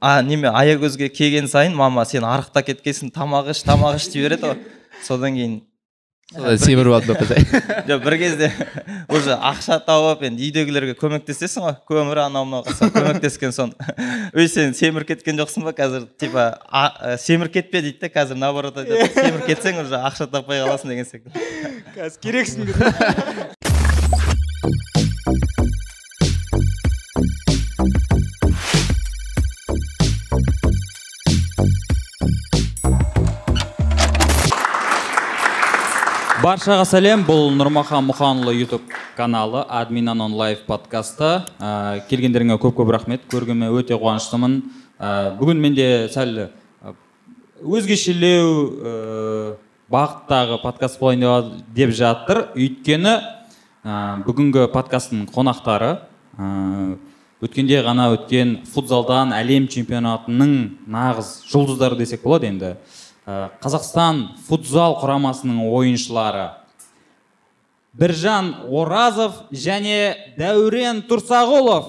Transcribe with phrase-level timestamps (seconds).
[0.00, 4.52] а неме аягөзге келген сайын мама сен арықта кеткенсің тамақ іш тамақ іш дей береді
[4.52, 4.60] ғой.
[5.06, 5.56] Содан кейін.
[6.34, 7.22] Семіріп алды ма
[7.86, 8.48] жоқ бір кезде
[9.14, 11.76] уже ақша тауып енді үйдегілерге көмектесесің ғой.
[11.86, 13.70] Көмір анау мынау қылсаң көмектескен соң.
[14.34, 16.08] Өй сен семіріп кеткен жоқсың ба қазір?
[16.18, 16.48] Типа
[17.22, 19.06] семіріп кетпе дейді да қазір наоборот айтады.
[19.20, 21.46] Семіріп кетсең уже ақша таппай қаласың деген секілді.
[21.94, 23.75] Қазір керексің
[36.46, 37.24] баршаға сәлем.
[37.26, 38.84] Бұл нұрмахан мұханұлы ютуб
[39.16, 40.34] каналы админ анон
[40.66, 41.42] подкасты.
[41.58, 43.24] Ә, келгендеріңе көп көп рахмет.
[43.32, 44.62] Көргеніме өте қуаныштымын.
[45.00, 46.52] Ә, бүгін менде сәл
[47.64, 49.56] өзгешелеу ә,
[49.90, 52.44] бағыттағы подкаст болайын деп жатыр.
[52.54, 53.16] Өйткені
[53.82, 55.96] ә, бүгінгі подкасттың қонақтары
[56.38, 56.98] ә,
[57.42, 60.54] өткенде ғана өткен футзалдан әлем чемпионатының
[60.86, 62.76] нағыз жұлдыздары десек болады енді.
[63.26, 66.44] Қазақстан футзал құрамасының ойыншылары
[67.98, 71.88] біржан оразов және дәурен тұрсағұлов.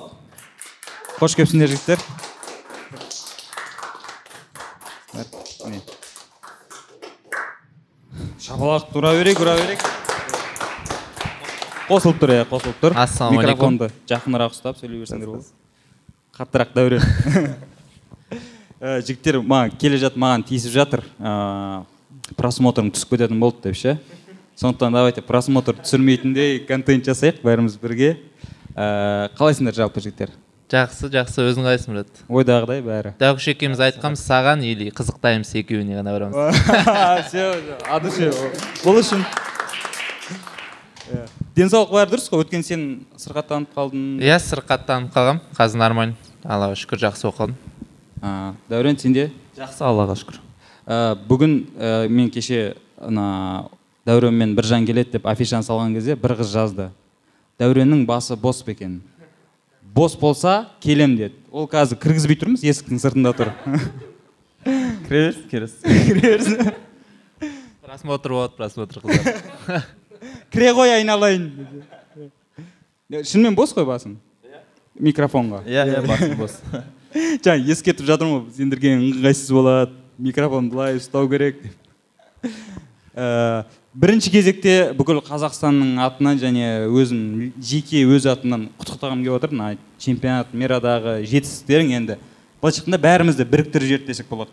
[1.19, 2.02] Қош келіпсіңдер жігіттер.
[8.47, 9.85] Шапалақ тұра берейік ұра берейік.
[11.88, 12.97] Қосылып тұр иә қосылып тұр.
[12.97, 15.52] Ассалаумағалейкум микрофонды жақынырақ ұстап сөйлей берсеңдер болады
[16.38, 17.58] қаттырақ дәурен.
[18.81, 21.03] Ә, жігіттер маған келе жатып маған тиісіп жатыр.
[21.20, 21.83] Ә,
[22.38, 23.97] просмотрың түсіп кететін болды деп ше.
[24.58, 28.17] Сондықтан давайте просмотр түсірмейтіндей контент жасайық бәріміз бірге.
[28.73, 30.33] Ә, қалайсыңдар жалпы жігіттер?
[30.67, 31.45] Жақсы жақсы.
[31.48, 32.23] Өзің қалайсың брат?
[32.28, 33.14] Ойдағыдай бәрі.
[33.22, 36.59] Дәуіш екеуміз айтқанбыз саған или қызықтаймыз екеуіне ғана барамыз.
[37.30, 37.53] Все
[37.88, 38.28] от души
[38.83, 39.23] бұл үшін.
[41.55, 42.44] Денсаулық бәрі дұрыс қой.
[42.44, 42.83] Өткен сен
[43.16, 44.03] сырқаттанып қалдың.
[44.20, 46.20] Иә сырқаттанып қалғанмын қазір нормально.
[46.44, 47.55] Аллаға шүкір жақсы ә,
[48.21, 50.39] дәурен сенде жақсы аллаға шүкір.
[50.87, 53.67] Ә, бүгін ә, мен кеше ана
[54.07, 56.89] дәуренмен біржан келеді деп афишаны салған кезде бір қыз жазды.
[57.59, 59.02] Дәуреннің басы бос па екен?
[59.81, 61.36] Бос болса келем деді.
[61.52, 63.53] Ол қазір кіргізбей тұрмыз есіктің сыртында тұр.
[65.08, 66.73] Кіре берсін кіре берсін.
[67.81, 69.86] Просмотр болады просмотр қыздар
[70.53, 71.49] кіре ғой айналайын.
[73.23, 74.17] Шынымен бос қой басың?
[74.99, 75.63] Микрофонға.
[75.69, 76.59] Иә иә басым бос.
[77.45, 81.59] жаңа ескертіп жатырмын ғой сендерге ыңғайсыз болады микрофонды былай ұстау керек.
[81.61, 82.51] Деп
[83.17, 83.65] ә,
[83.97, 89.53] бірінші кезекте бүкіл қазақстанның атынан және өзім жеке өз атымнан құттықтағым келіп отыр.
[89.53, 92.17] Мына чемпионат мерадағы жетістіктерің енді
[92.61, 94.51] былайша айтқанда бәрімізді біріктіріп жіберді десек болады.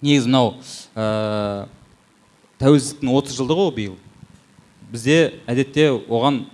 [0.00, 0.54] Негізі мынау
[0.94, 1.66] ә,
[2.62, 3.98] тәуелсіздіктің отыз жылдығы ғой биыл.
[4.90, 5.18] Бізде
[5.50, 6.44] әдетте оған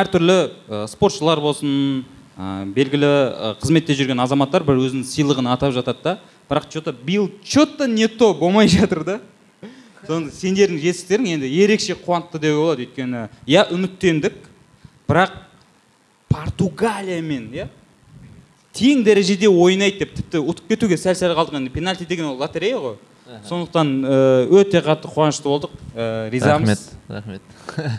[0.00, 2.04] әртүрлі ә, спортшылар болсын
[2.36, 6.18] ә, белгілі ә, қызметте жүрген азаматтар бір өзінің сыйлығын атап жатады да.
[6.50, 9.20] Бірақ че то биыл че то не то болмай жатыр да.
[10.06, 12.84] Соны сендердің жетістіктерің енді ерекше қуантты деуге болады.
[12.84, 14.36] Өйткені иә үміттендік
[15.08, 15.38] бірақ
[16.28, 17.68] португалиямен иә
[18.74, 21.56] тең дәрежеде ойнайды деп тіпті ұтып кетуге сәл сәл қалдық.
[21.56, 22.98] Енді пенальти деген ол лотерея ғой.
[23.48, 23.94] Сондықтан
[24.52, 25.72] өте қатты қуанышты болдық.
[25.94, 26.90] Ә, ризамыз.
[27.08, 27.40] Рахмет
[27.72, 27.96] рахмет.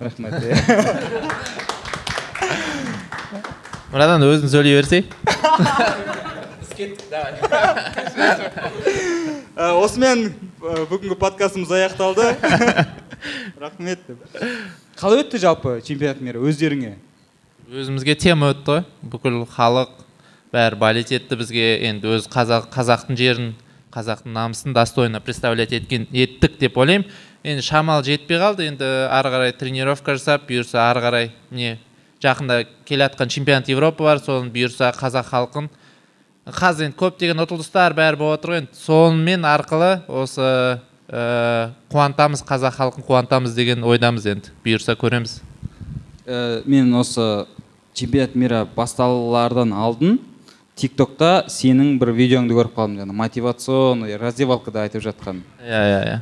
[0.00, 1.66] Рахмет
[3.90, 5.02] мынадан өзің сөйлей берсей
[9.58, 10.28] осымен
[10.60, 12.28] бүгінгі подкастымыз аяқталды
[13.58, 14.20] рахмет деп
[15.00, 16.92] қалай өтті жалпы чемпионат мира өздеріңе
[17.66, 18.86] өзімізге тема өтті ғой
[19.16, 19.98] бүкіл халық
[20.54, 23.52] бәрі болеть етті бізге енді өз қазақ қазақтың жерін
[23.90, 27.10] қазақтың намысын достойно представлять еткен еттік деп ойлаймын
[27.42, 31.78] енді шамалы жетпей қалды енді ары қарай тренировка жасап бұйырса ары қарай не
[32.22, 35.68] жақында келе жатқан чемпионат европа бар соны бұйырса қазақ халқын.
[36.50, 38.78] Қазір енді көптеген ұтылыстар бәрі болып жатыр ғой енді.
[38.80, 40.46] Сонымен арқылы осы
[41.08, 44.52] ә, қуантамыз қазақ халқын қуантамыз деген ойдамыз енді.
[44.64, 45.40] Бұйырса көреміз.
[46.26, 47.46] Ә, мен осы
[47.94, 50.18] чемпионат мира басталардан алдын
[50.80, 55.42] тик токта сенің бір видеоңды көріп қалдым жаңағы мотивационный раздевалкада айтып жатқан.
[55.60, 56.20] Иә иә иә.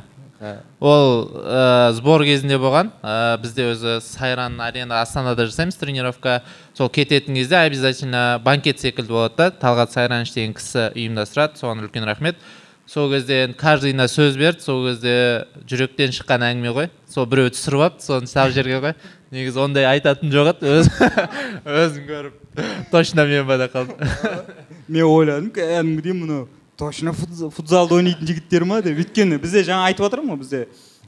[0.79, 2.93] Ол ә, сбор кезінде болған.
[3.03, 6.41] Ә, бізде өзі сайран арена астанада жасаймыз тренировка.
[6.77, 9.51] Сол кететін кезде обязательно банкет секілді болады да.
[9.51, 12.39] Талғат сайраныч деген кісі ұйымдастырады соған үлкен рахмет.
[12.87, 14.63] Сол кезде каждыйына сөз берді.
[14.63, 16.91] Сол кезде жүректен шыққан әңгіме ғой.
[17.09, 18.95] Сол біреу түсіріп алыпты соны салып жіберген ғой
[19.31, 20.71] негізі ондай айтатын жоқ еді.
[20.79, 20.89] Өз,
[21.83, 22.63] өзім көріп.
[22.91, 23.99] Точно мен ба деп қалдым.
[24.89, 26.47] Мен ойладым кәдімгідей мынау
[26.79, 29.01] точно футзалды ойнайтын жігіттер ма деп.
[29.03, 30.61] Өйткені бізде жаңа айтып жатырмын ғой бізде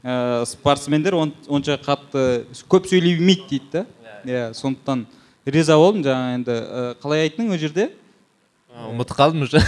[0.04, 3.86] ә, спортсмендер он, онша қатты көп сөйлей бермейді дейді да.
[4.28, 5.06] Иә сондықтан
[5.46, 6.04] риза болдым.
[6.04, 7.88] Жаңа енді ә, қалай айттың ол жерде?
[8.72, 9.60] Ұмытып қалдым уже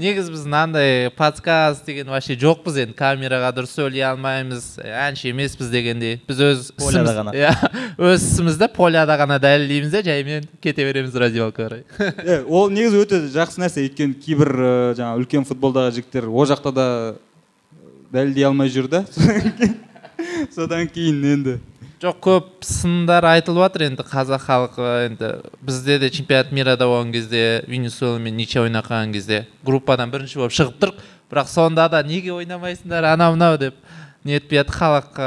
[0.00, 6.16] негізі біз мынандай подкаст деген вообще жоқпыз енді камераға дұрыс сөйлей алмаймыз әнші емеспіз дегендей
[6.28, 7.34] біз өз Поляда ісіміз- ғана.
[7.36, 7.52] иә
[8.00, 11.84] өз ісімізді поляда ғана дәлелдейміз де жаймен кете береміз раздевалкаға қарай
[12.24, 14.52] Е, ол негізі өте жақсы нәрсе өйткені кейбір
[14.96, 16.86] жаңағы үлкен футболдағы жігіттер ол жақта да
[18.12, 19.04] дәлелдей алмай жүр да?
[20.54, 21.58] Содан кейін енді.
[22.02, 25.28] Жоқ көп сындар айтылып жатыр енді қазақ халқы енді
[25.62, 30.80] бізде де чемпионат мирада болған кезде венесуэламен ниче ойнап қалған кезде группадан бірінші болып шығып
[30.82, 33.78] тұрық бірақ сонда да неге ойнамайсыңдар анау мынау деп
[34.24, 35.22] нетпей жатыр халық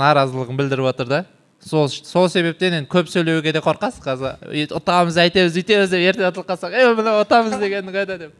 [0.00, 1.20] наразылығын білдіріп жатыр да.
[1.64, 6.28] Сол сол себептен енді көп сөйлеуге де қорқасыз қазір «Е, ұтамыз әйтеміз өйтеміз деп ертең
[6.28, 8.34] ұтылып қалсақ е мына ұтамыз дегенің қайда деп.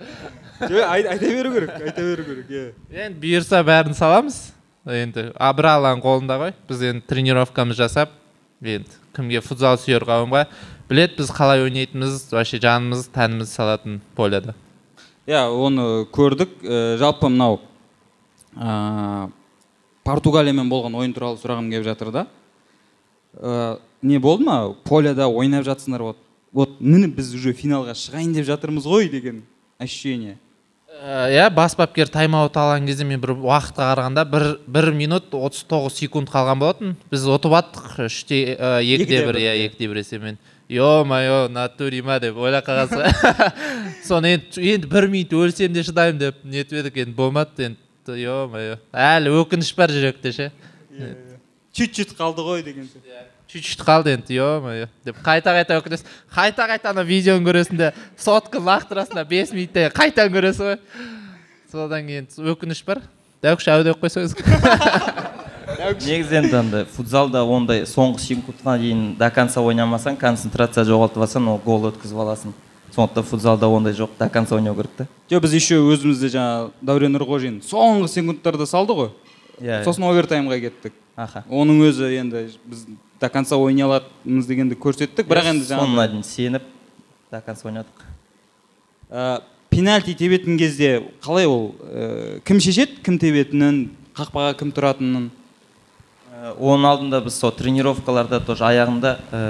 [0.60, 4.53] Жоқ, ай- айта беру керек айта беру керек иә енді бұйырса бәрін саламыз.
[4.86, 6.52] Енді а бір алланың қолында ғой.
[6.68, 8.12] Біз енді тренировкамыз жасап
[8.62, 10.46] енді кімге футзал сүйер қауымға
[10.90, 14.54] білет біз қалай ойнайтынымыз вообще жанымыз тәніміз салатын поляда.
[15.26, 16.58] Иә оны көрдік.
[16.62, 17.60] Ә, жалпы мынау
[18.56, 19.30] ә,
[20.04, 22.26] португалиямен болған ойын туралы сұрағым келіп жатыр да.
[23.34, 24.74] Ә, не болды ма?
[24.84, 26.18] Поляда ойнап жатсыңдар вот
[26.54, 29.42] вот міне біз уже финалға шығайын деп жатырмыз ғой деген
[29.78, 30.38] ощущение.
[31.02, 35.92] Иә бас бапкер тайм аут алған кезде мен бір уақытқа қарағанда бір, бір минут 39
[35.98, 36.96] секунд қалған болатын.
[37.10, 39.66] Біз ұтып жаттық үште ә, екіде Екіде бір иә иә.
[39.68, 40.38] екіде бір есебімен
[40.68, 43.04] е мое натуре ма деп ойлап қалғансың
[44.08, 48.38] соны енді енді бір минут өлсем де шыдаймын деп нетіп едік енді болмады енді е
[48.48, 50.50] мое әлі өкініш бар жүректе ше.
[51.74, 53.33] Чуть чуть қалды ғой деген сияқты.
[53.54, 57.78] Чуть чуть қалды енді е мое деп қайта қайта өкінесің қайта қайта ана видеоны көресің
[57.78, 60.78] де сотканы лақтырасың да бес минутта қайтадан көресің ғой
[61.70, 63.02] содан кейін өкініш бар.
[63.42, 64.34] Дәуіш әу деп қойсаңыз
[66.04, 71.60] негізі енді андай футзалда ондай соңғы секундқа дейін до конца ойнамасаң концентрация жоғалтып алсаң ол
[71.64, 72.54] гол өткізіп аласың.
[72.94, 75.06] Сондықтан футзалда ондай жоқ до конца ойнау керек та.
[75.30, 79.10] Жоқ біз еще өзімізде жаңағы дәурен нұрғожин соңғы секундтарда салды ғой.
[79.60, 79.82] Иә.
[79.84, 80.94] Сосын овертаймға кеттік.
[81.16, 81.44] Аха.
[81.50, 82.86] Оның өзі енді біз
[83.24, 86.68] до конца ойнай алатынымыз дегенді көрсеттік бірақ енді соңына жаңағы дейін сеніп
[87.32, 88.04] до конца ойнадық
[89.10, 89.40] ә,
[89.72, 95.32] пенальти тебетін кезде қалай ол ә, кім шешеді кім тебетінін қақпаға кім тұратынын
[96.44, 99.40] Ә, оның алдында біз сол тренировкаларда тоже аяғында ә,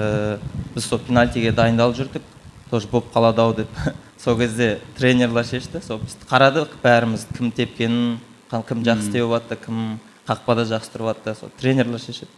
[0.77, 2.27] біз сол пенальтиге дайындалып жүрдік
[2.71, 3.79] тоже болып қалады ау деп
[4.23, 8.19] сол кезде тренерлар шешті сол біз қарадық бәріміз кім тепкенін
[8.53, 9.81] кім жақсы теуіп жатты кім
[10.29, 12.31] қақпада жақсы тұрып жатты сол тренерлар шешеді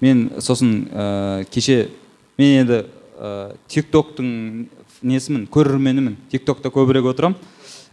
[0.00, 1.88] мен сосын ә, кеше
[2.38, 2.80] мен енді
[3.18, 4.68] ә, тик токтың
[5.02, 7.38] несімін көрерменімін тик токта көбірек отырамын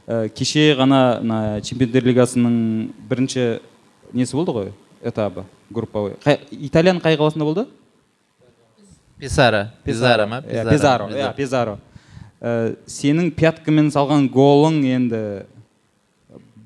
[0.07, 2.59] ә, кеше ғана мына чемпиондар лигасының
[3.09, 3.47] бірінші
[4.13, 4.71] несі болды ғой?
[5.05, 6.15] Этабы групповой.
[6.23, 7.67] Қай, италияның қай қаласында болды?
[9.19, 10.43] Писара пизара ма?
[10.45, 11.77] Иә, пезаро иә пезаро
[12.45, 15.19] Ә, сенің пяткамен салған голың енді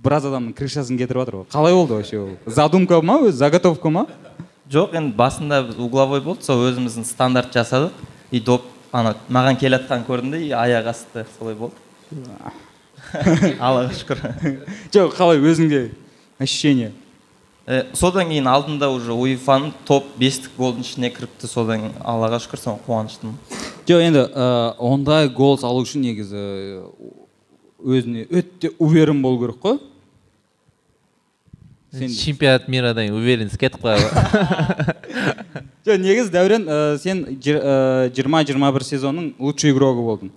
[0.03, 1.45] біраз адамның крышасын кетіріп жатыр ғой.
[1.53, 2.31] Қалай болды вообще ол?
[2.49, 3.37] Задумка ма өзі?
[3.37, 4.07] Заготовка ма?
[4.69, 7.93] Жоқ енді басында біз угловой болды сол өзіміздің стандарт жасадық.
[8.31, 11.75] И доп ана маған келатқанын көрдім де и аяқ асты солай болды.
[13.59, 14.21] Аллаға шүкір.
[14.93, 15.89] Жоқ қалай өзіңде
[16.39, 16.91] ощущение?
[17.65, 22.79] Э, содан кейін алдында уже уефаның топ бестік голдың ішіне кіріпті содан аллаға шүкір соған
[22.85, 23.35] қуаныштымын.
[23.89, 26.41] Жоқ енді ә, ондай гол салу үшін негізі
[27.77, 29.79] өзіне өте уверен болу керек қой.
[31.91, 34.05] Сен- чемпионат мирадан кейін уверенность кетіп қалды
[35.87, 40.29] жоқ негізі дәурен ә, сен ә, жиырма жиырма бір сезонның лучший игрогі болдың.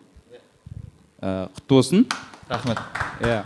[1.20, 2.06] Ә, құтты болсын.
[2.48, 2.80] Рахмет.
[3.20, 3.42] Иә.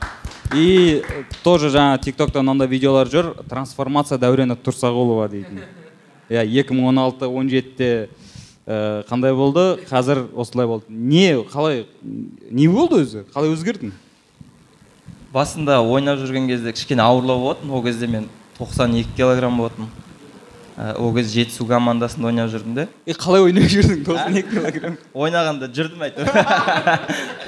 [0.54, 3.32] И э, тоже жаңа тик токта мынандай видеолар жүр.
[3.50, 5.64] Трансформация дәурена тұрсағұлова дейтін.
[6.30, 8.08] Иә екі мың он алты он жетіде
[8.66, 9.80] қандай болды?
[9.90, 10.86] Қазір осылай болды.
[10.88, 13.26] Не қалай не болды өзі?
[13.34, 13.92] Қалай өзгердің?
[15.37, 17.71] Басында ойнап жүрген кезде кішкене ауырлау болатын.
[17.71, 18.28] Ол кезде мен
[18.59, 19.93] 92 килограмм болатынмын
[20.76, 22.83] Ә, ол кезде жетісу командасында ойнап жүрдім де.
[23.09, 24.02] И қалай ойнап жүрдің?
[24.05, 24.99] Тоқсан екі килограмм.
[25.16, 26.28] Ойнағанда жүрдім әйтеуір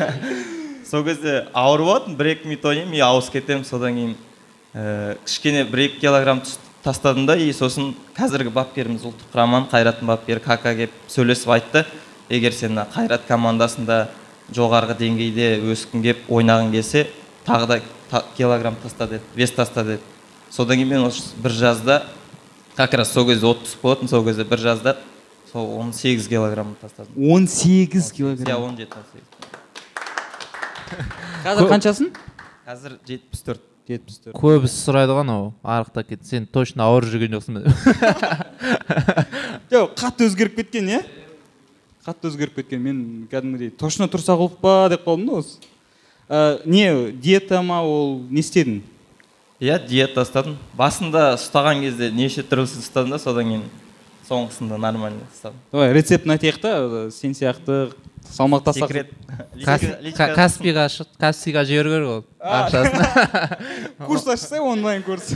[0.88, 2.16] сол кезде ауыр болатын.
[2.16, 3.66] Бір екі минут ойнаймын и ауысып кетемін.
[3.68, 4.14] Содан кейін
[4.73, 6.40] ә, кішкене бір екі килограмм
[6.80, 11.85] тастадым да и сосын қазіргі бапкеріміз ұлттық құраманың қайраттың бапкері кака келіп сөйлесіп айтты.
[12.33, 14.07] Егер сен қайрат командасында
[14.57, 17.04] жоғарғы деңгейде өскің келіп ойнағың келсе
[17.48, 20.02] тағы да та- килограмм таста деді вес таста деді
[20.50, 22.02] содан кейін мен осы бір жазда
[22.76, 24.96] как раз сол кезде отпуск болатын сол кезде бір жазда
[25.52, 27.12] сол он сегіз килограмм тастадым.
[27.32, 28.62] Он сегіз иә килограмм.
[28.62, 29.26] Он жеті он сегіз.
[31.44, 32.10] Қазір қаншасың?
[32.66, 33.62] Қазір жетпіс төрт.
[33.88, 34.36] Жетпіс төрт.
[34.36, 37.72] Көбісі сұрайды ғой анау арықта кет сен точно ауырып жүрген жоқсың ба деп.
[39.72, 41.00] Жоқ қатты өзгеріп кеткен иә?
[42.04, 42.82] Қатты өзгеріп кеткен.
[42.84, 42.98] Мен
[43.32, 44.88] кәдімгідей точно тұрсақұлов па?
[44.92, 45.56] деп қалдым да осы.
[46.28, 48.82] Ә, не диета ма ол не істедің?
[49.64, 50.56] Иә диета ұстадым.
[50.76, 53.64] Басында ұстаған кезде неше түрлісін ұстадым да содан кейін
[54.28, 55.56] соңғысында нормально ұстадым.
[55.73, 57.94] Давай рецептін айтайық та ә, сен сияқты
[58.28, 58.92] салмақ тастақ
[60.37, 60.85] каспиға
[61.18, 63.97] каспиға жіберу керек ол ақшасын.
[64.06, 65.32] Курс ашса онлайн курс.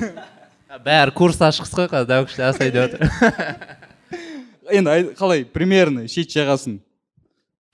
[0.85, 3.73] Бәрі курс ашқысы ғой қазір дәуіш жасай деп жатыр
[4.77, 6.79] енді ай- қалай примерно шет жағасын?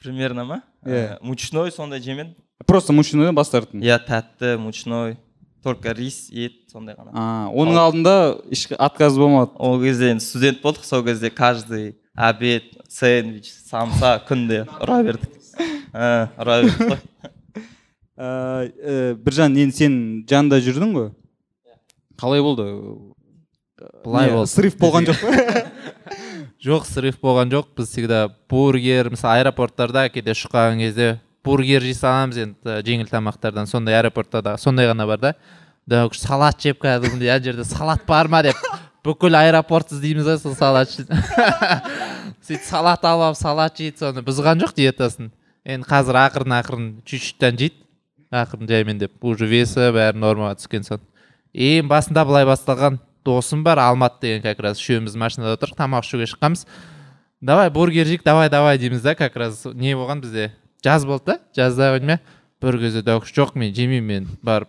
[0.02, 0.62] Примерно ма?
[0.86, 1.18] Иә.
[1.18, 2.36] Ә, мучной сондай жемедім.
[2.66, 5.16] Просто мужчинадан бас тарттың иә тәтті мучной
[5.62, 7.12] только рис ет сондай ғана.
[7.12, 8.14] А, оның алдында
[8.50, 9.52] еш отказ болмады.
[9.58, 15.34] Ол кезде енді студент болдық сол кезде каждый обед сэндвич самса күнде ұра бердік.
[15.92, 17.00] Ұра бердік қой.
[18.18, 19.94] Ә, біржан енді сен
[20.26, 21.10] жанында жүрдің ғой?
[22.18, 22.64] Қалай болды?
[24.02, 24.50] Былай болды.
[24.50, 25.62] Срыв болған жоқ па?
[26.66, 27.68] Жоқ срыв болған жоқ.
[27.78, 33.66] Біз всегда бургер мысалы аэропорттарда кейде ұшқан кезде бургер жей саламыз енді жеңіл тамақтардан.
[33.70, 35.34] Сондай аэропортта сондай ғана бар да.
[35.88, 38.58] Дәуіш салат жеп кәдімгідей ана жерде салат бар ма деп.
[39.06, 41.08] Бүкіл аэропорт іздейміз ғой сол салат үшін
[42.48, 44.24] сөйтіп салат алып алып салат жейді соны.
[44.26, 45.30] Бұзған жоқ диетасын.
[45.64, 47.80] Енді қазір ақырын ақырын чуть чуттан жейді.
[48.34, 51.00] Ақырын жаймендеп уже весі бәрі нормаға түскен соң.
[51.54, 56.28] Ең басында былай басталған досым бар алмат деген как раз үшеуміз машинада отырдық тамақ ішуге
[56.28, 56.66] шыққанбыз.
[57.40, 60.52] Давай бургер жейік давай давай дейміз да как раз не болған бізде?
[60.84, 61.38] Жаз болды да?
[61.56, 62.18] Жазда ме
[62.62, 64.68] бір кезде дәуіш жоқ мен жемеймін мен барып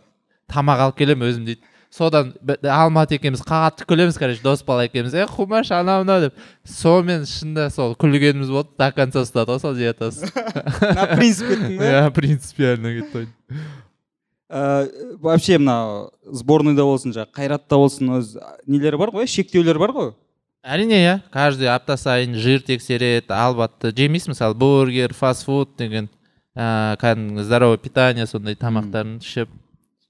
[0.51, 1.61] тамақ алып келемін өзім дейді.
[1.89, 6.35] Содан б- алмат екеуміз қатты күлеміз короче дос бала екеуміз е қумаш анау мынау деп.
[6.69, 10.29] Сонымен шынында сол күлгеніміз болды до конца ұстады ғой сол диетасы.
[10.95, 13.27] На принцип кеттің иә принципиально кетті
[14.49, 14.89] Ә,
[15.21, 18.31] вообще мына сборныйда болсын жаңағы қайратта болсын өз
[18.65, 20.07] нелері бар ғой шектеулер бар ғой?
[20.63, 26.09] Әрине иә каждый апта сайын жир тексереді албатты жемейсің мысалы бургер фастфуд деген
[26.55, 29.49] ә, кәдімгі здоровое питание сондай тамақтарын ішіп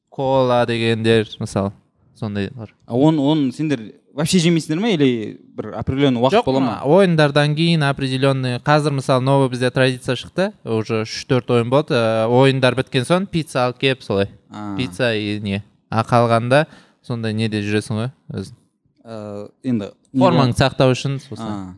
[0.09, 1.71] кола дегендер мысалы
[2.19, 2.73] сондай бар.
[2.85, 6.75] А оны оны сендер вообще жемейсіңдер ма или бір определенный уақыт бола ма?
[6.83, 12.27] ойындардан кейін определенный қазір мысалы новый бізде традиция шықты уже үш төрт ойын болды ә,
[12.27, 14.29] ойындар біткен соң пицца алып келіп солай.
[14.49, 16.65] А, пицца и не а қалғанда
[17.05, 18.57] сондай неде жүресің ғой өзің?
[19.05, 21.77] Ә, енді формаңды сақтау үшін сосын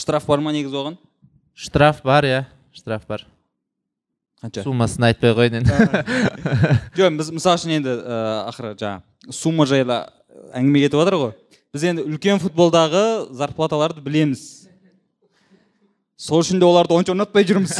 [0.00, 0.98] штраф бар ма негізі оған?
[1.56, 2.44] Штраф бар иә.
[2.72, 3.26] Штраф бар.
[4.42, 4.62] Қанша?
[4.64, 5.72] Суммасын айтпай ақ қояйын енді.
[6.98, 7.94] Жоқ біз мысалы үшін енді
[8.50, 10.02] ақыры жаңағы сумма жайлы
[10.56, 11.32] әңгіме кетіп жатыр ғой.
[11.72, 13.04] Біз енді үлкен футболдағы
[13.36, 14.44] зарплаталарды білеміз.
[16.20, 17.76] Сол үшін де оларды онша ұнатпай жүрміз.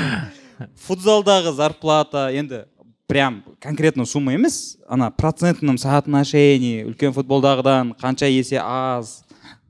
[0.86, 2.64] Футзалдағы зарплата енді
[3.10, 4.76] прям конкретно сумма емес.
[4.88, 9.22] Ана процентном соотношении үлкен футболдағыдан қанша есе аз.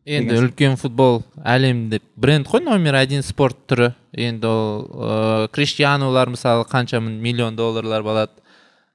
[0.05, 3.93] Енді үлкен футбол әлемде бренд қой номер один спорт түрі.
[4.13, 8.33] Енді ол ыыы криштианулар мысалы қанша миллион долларлар болады.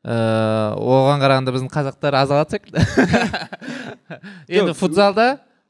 [0.03, 2.84] Ыыы оған қарағанда біздің қазақтар аз алады секілді.
[4.60, 5.29] Енді футзалда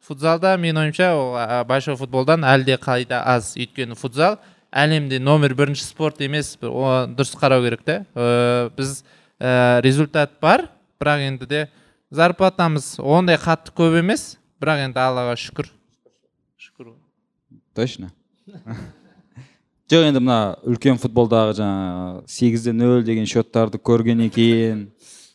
[0.09, 1.38] футзалда менің ойымша ол
[1.69, 4.39] большой футболдан әлде қайда аз өйткені футзал
[4.74, 6.55] әлемде номер бірінші спорт емес.
[6.62, 9.00] О дұрыс қарау керек та ыыы біз
[9.39, 10.67] ә, результат бар
[11.00, 11.65] бірақ енді де
[12.12, 15.72] зарплатамыз ондай қатты көп емес бірақ енді аллаға шүкір.
[16.60, 16.93] Шүкір
[17.74, 18.12] точно.
[19.89, 24.84] Жоқ енді мына үлкен футболдағы жаңағы сегізде нөл деген счеттарды көргеннен кейін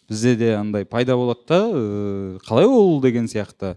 [0.09, 3.75] бізде де андай пайда болады да қалай ол деген сияқты.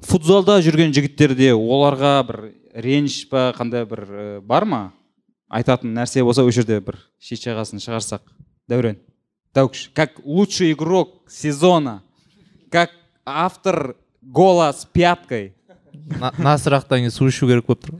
[0.00, 2.40] Футзалда жүрген жігіттерде оларға бір
[2.72, 4.80] реніш па қандай бір бар ма?
[5.50, 8.24] Айтатын нәрсе болса осы жерде бір шет жағасын шығарсақ.
[8.70, 8.96] Дәурен.
[9.94, 12.02] Как лучший игрок сезона
[12.70, 12.90] как
[13.24, 15.54] автор гола с пяткой.
[15.92, 17.94] На- мына сұрақтан кейін су ішу керек болып тұр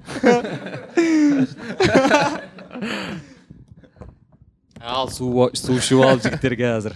[4.80, 6.94] ал су ішіп алып жігіттер қазір.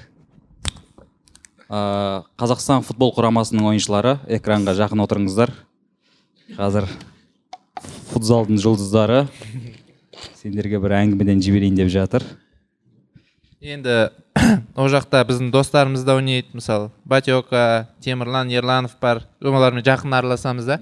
[1.69, 5.53] Қазақстан футбол құрамасының ойыншылары экранға жақын отырыңыздар.
[6.57, 6.87] Қазір
[8.13, 9.25] футзалдың жұлдыздары.
[10.39, 12.25] Сендерге бір әңгімеден жіберейін деп жатыр.
[13.61, 14.11] Енді
[14.81, 16.91] ол жақта біздің достарымыз да ойнайды мысалы.
[17.05, 19.25] Батека темірлан ерланов бар.
[19.43, 20.79] Олармен жақын араласамыз да.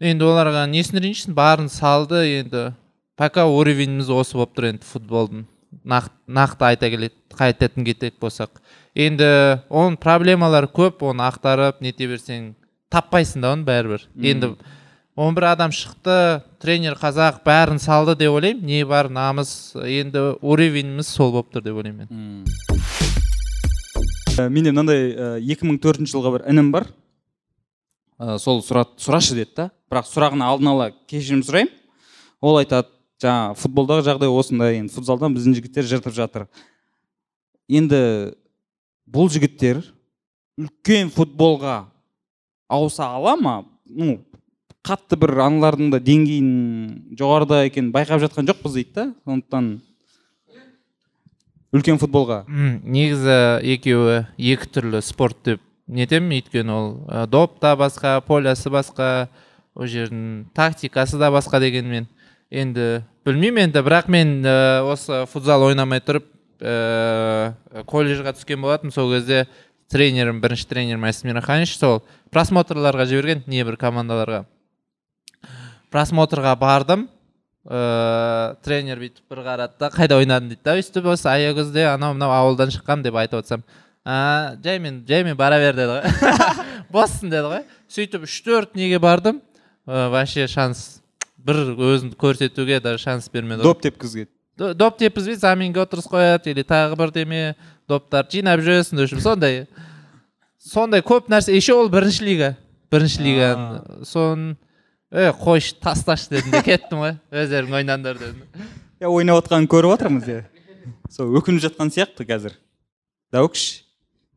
[0.00, 2.70] Енді оларға несін ренжисің барын салды енді
[3.20, 5.46] пока уровеніміз осы болып тұр енді футболдың.
[5.84, 8.62] Нақты, нақты айта келет айтатын кетек болсақ.
[8.94, 9.28] Енді
[9.68, 12.54] оның проблемалары көп оны ақтарып нете берсең
[12.90, 14.06] таппайсың да оны бәрібір.
[14.16, 14.54] Енді
[15.16, 18.62] он бір адам шықты тренер қазақ бәрін салды деп ойлаймын.
[18.64, 22.46] Не бар намыс енді уровеніміз сол болып тұр деп ойлаймын мен.
[24.38, 26.88] Ә, менде мынандай ә, 2004 жылғы бір інім бар.
[28.20, 29.70] Ә, сол сұра, сұрашы деді да.
[29.90, 31.74] Бірақ сұрағына алдын ала кешірім сұраймын.
[32.40, 32.88] Ол айтады
[33.20, 36.46] жаңа футболдағы жағдай осындай енді футзалдан біздің жігіттер жыртып жатыр
[37.68, 38.00] енді
[39.10, 39.82] бұл жігіттер
[40.60, 41.90] үлкен футболға
[42.70, 43.54] ауыса ала ма?
[43.84, 44.20] Ну
[44.86, 46.50] қатты бір аналардың да деңгейін
[47.18, 49.06] жоғарыда екенін байқап жатқан жоқпыз дейді да.
[49.28, 49.70] Сондықтан
[51.76, 52.44] үлкен футболға.
[52.48, 53.36] М, негізі
[53.76, 59.28] екеуі екі түрлі спорт деп нетемін өйткені ол ә, доп та басқа полясы басқа
[59.74, 62.08] ол жердің тактикасы да басқа дегенмен.
[62.50, 66.26] Енді білмеймін енді бірақ мен ә, осы футзал ойнамай тұрып
[66.60, 67.52] ә,
[67.86, 68.94] колледжға түскен болатынмын.
[68.94, 69.44] Сол кезде
[69.90, 72.00] тренерім бірінші тренерім әсем мираханович сол
[72.34, 74.44] просмотрларға жіберген небір командаларға.
[75.92, 77.08] Просмотрға бардым.
[77.68, 80.48] Ыыы тренер бүйтіп бір қарады да қайда ойнадың?
[80.54, 83.62] дейді да өйстіп осы аягөзде анау мынау ауылдан шыққанмын деп айтып отырсам.
[84.04, 86.40] А жаймен жаймен бара бер деді ғой.
[86.94, 87.62] Боссың деді ғой.
[87.92, 89.42] Сөйтіп үш төрт неге бардым?
[89.86, 91.02] Ә, вообще шанс
[91.36, 96.64] бір өзімді көрсетуге даже шанс бермеді доп тепкізуге Д- доп тепкізбей заменге отырғызып қояды или
[96.64, 97.54] тағы бірдеме
[97.88, 99.66] доптарды жинап жүресің в общем сондай
[100.58, 101.54] сондай көп нәрсе.
[101.56, 102.56] Еще ол бірінші лига.
[102.92, 104.56] Бірінші лига соны
[105.12, 108.44] е қойшы тасташы дедім де кеттім ғой өздерің ойнаңдар дедім
[109.00, 110.42] иә ойнап жатқанын көріп жатырмыз иә
[111.10, 112.54] сол өкініп жатқан сияқты қазір
[113.34, 113.64] дәуікш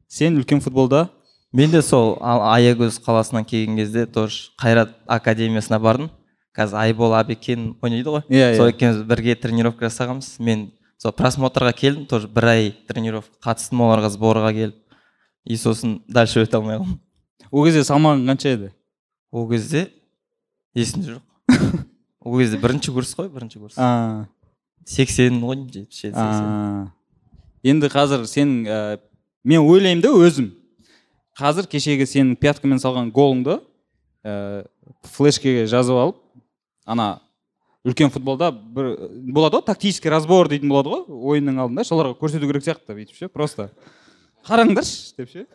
[0.10, 1.08] сен үлкен футболда
[1.54, 6.10] мен де сол аягөз қаласынан келген кезде тоже қайрат академиясына бардым
[6.58, 8.58] қазір айбол абекен ойнайды ғой Иә, иә.
[8.58, 14.10] сол екеуміз бірге тренировка жасағанбыз мен сол просмотрға келдім тоже бір ай тренировка қатыстым оларға
[14.14, 14.80] сборға келіп
[15.46, 17.00] и сосын дальше өте алмай қалдым
[17.52, 18.70] ол кезде салмағың қанша еді
[19.32, 19.90] ол кезде
[20.76, 21.22] есімде жоқ.
[22.24, 23.78] Ол кезде бірінші курс қой бірінші курс.
[24.86, 26.92] Сексен ғой жетпіс жеті сексен.
[27.64, 29.00] Енді қазір сен ә,
[29.44, 30.50] мен ойлаймын да өзім.
[31.40, 33.60] Қазір кешегі сенің пяткамен салған голыңды
[34.24, 34.66] ә,
[35.16, 36.18] флешкеге жазып алып
[36.86, 37.22] ана
[37.88, 38.92] үлкен футболда бір
[39.36, 41.84] болады ғой тактический разбор дейтін болады ғой ойынның алдында.
[41.88, 43.70] Соларға көрсету керек сияқты бүйтіп ше просто.
[44.48, 45.46] Қараңдаршы деп ше.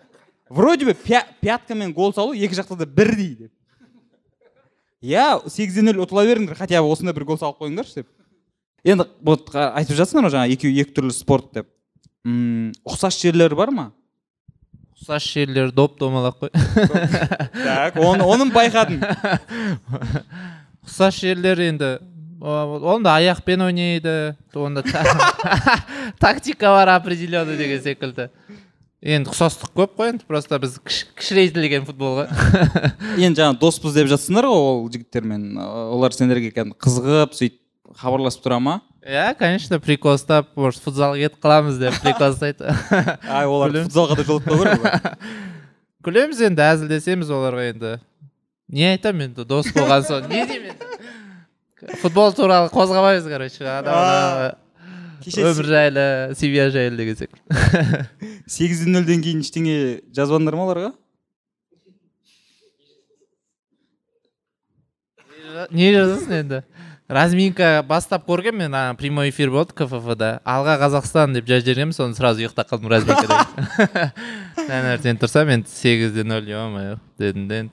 [0.49, 3.53] Вроде бы пя- пяткамен гол салу екі жақта да бірдей деп.
[5.03, 8.09] Иә сегізде нөл ұтыла беріңдер хотя бы осындай бір гол салып қойыңдаршы деп.
[8.85, 11.69] Енді вот айтып жатсыңдар ғой жаңағы екеуі екі түрлі спорт деп.
[12.27, 13.87] М, ұқсас жерлері бар ма?
[14.99, 16.51] Ұқсас жерлері доп домалақ қой.
[17.69, 19.03] Так оны оның байқадым
[20.87, 21.99] ұқсас жерлер енді
[22.41, 24.15] о- оны да аяқпен ойнайды
[24.55, 25.83] онда та-
[26.21, 28.29] тактика бар определенный деген секілді.
[29.03, 32.29] Енді ұқсастық көп қой енді просто біз кіш- кішірейтілген футбол ғой.
[33.25, 38.59] Енді жаңа доспыз деп жатсыңдар ғой ол жігіттермен олар сендерге кәдімгі қызығып сөйтіп хабарласып тұра
[38.61, 38.81] ма?
[39.07, 42.75] Иә конечно прикол ұстап может футзалға кетіп қаламыз деп прикол ұстайды.
[43.39, 45.17] Ай олар футзалға да жолатпау керек
[46.05, 47.95] күлеміз енді әзілдесеміз оларға енді.
[48.69, 50.27] Не айтамын енді дос болған соң.
[50.29, 50.75] Не деймін.
[51.87, 53.65] Енді футбол туралы қозғамаймыз короче
[55.25, 57.43] Кеше өмір жайлы семья жайлы деген секілді
[58.55, 59.77] сегізде нөлден кейін ештеңе
[60.15, 60.91] жазбадыңдар ма оларға?
[65.75, 66.61] Не жазасың енді?
[67.09, 71.97] Разминка бастап көргенмін мен ана прямой эфир болды кфф да алға қазақстан деп жазып жібергенмін
[71.97, 73.39] соны сразу ұйықтап қалдым разминкада
[74.69, 77.63] таңертең тұрсам енді сегізде нөл е мое дедім де.
[77.63, 77.73] Енді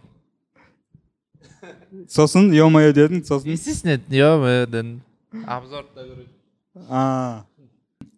[2.16, 3.52] сосын е мое дедің сосын.
[3.54, 5.02] Естественно е мое дедім.
[5.44, 6.35] Обзорды да
[6.76, 7.46] А.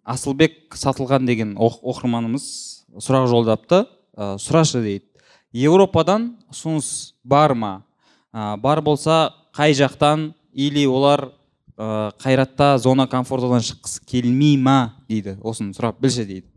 [0.08, 2.46] асылбек сатылған деген оқ- оқырманымыз
[2.98, 3.84] сұрақ жолдапты.
[4.18, 5.06] Ә, сұрашы дейді.
[5.54, 7.84] Еуропадан ұсыныс бар ма?
[8.34, 10.34] Ә, бар болса қай жақтан?
[10.54, 11.32] Или олар
[11.78, 14.96] ә, қайратта зона комфортадан шыққысы келмей ма?
[15.08, 16.48] дейді осыны сұрап білші дейді.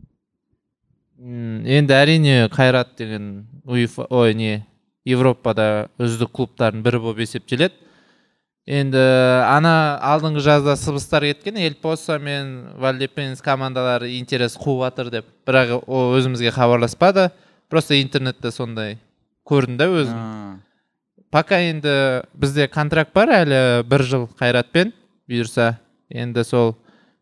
[1.21, 4.65] Енді әрине қайрат деген уефа ой не
[5.05, 7.75] европада үздік клубтардың бірі болып есептеледі.
[8.69, 9.01] Енді
[9.49, 16.13] ана алдыңғы жазда сыбыстар кеткен эльпоса мен вальдепенс командалары интерес қуып жатыр деп бірақ ол
[16.19, 17.31] өзімізге хабарласпады
[17.69, 18.99] просто интернетте сондай
[19.49, 20.59] көрдім да өзім
[21.31, 24.93] пока енді бізде контракт бар әлі бір жыл қайратпен
[25.25, 26.75] бұйырса енді сол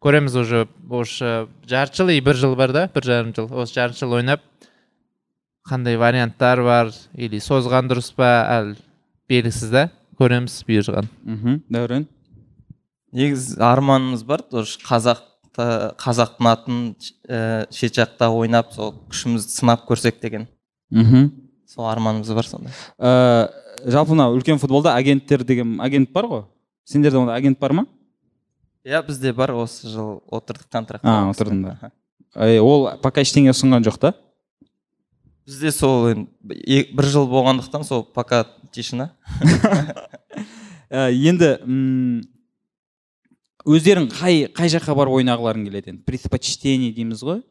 [0.04, 3.99] көреміз уже осы жарты жыл и бір жыл бар да бір жарым жыл осы жарты
[4.02, 4.43] жыл ойнап
[5.69, 8.75] қандай варианттар бар или созған дұрыс па әлі
[9.30, 9.88] белгісіз да
[10.19, 11.08] көреміз бұйырған.
[11.25, 12.08] Мхм дәурен?
[13.15, 16.82] Негізі арманымыз бар тоже қазақта қазақтың атын
[17.25, 20.47] ә, шет жақта ойнап сол күшімізді сынап көрсек деген.
[20.91, 21.32] Мхм.
[21.69, 23.49] Сол арманымыз бар сондай ә,
[23.86, 26.43] жалпы мына үлкен футболда агенттер деген агент бар ғой.
[26.86, 27.86] Сендерде онда агент бар ма?
[28.86, 31.91] Иә бізде бар осы жыл отырдық контракт А, отырдыңдар.
[32.36, 34.13] Ай, ол пока ештеңе ұсынған жоқ та?
[35.45, 39.12] Бізде сол енді бір жыл болғандықтан сол пока тишина.
[40.89, 42.21] Ә, енді м,
[43.69, 46.03] өздерің қай қай жаққа барып ойнағыларың келеді енді?
[46.08, 47.43] Предпочтение дейміз ғой.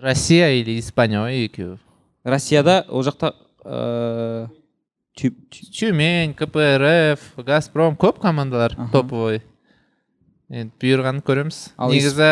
[0.00, 1.78] Россия или испания ғой екеуі.
[2.24, 3.34] Россияда ол жақта
[5.16, 5.36] тю-
[5.72, 8.90] тюмень кпрф газпром көп командалар Аха.
[8.92, 9.42] топовый.
[10.50, 11.58] Енді бұйырғанын көреміз.
[11.78, 12.30] Негізі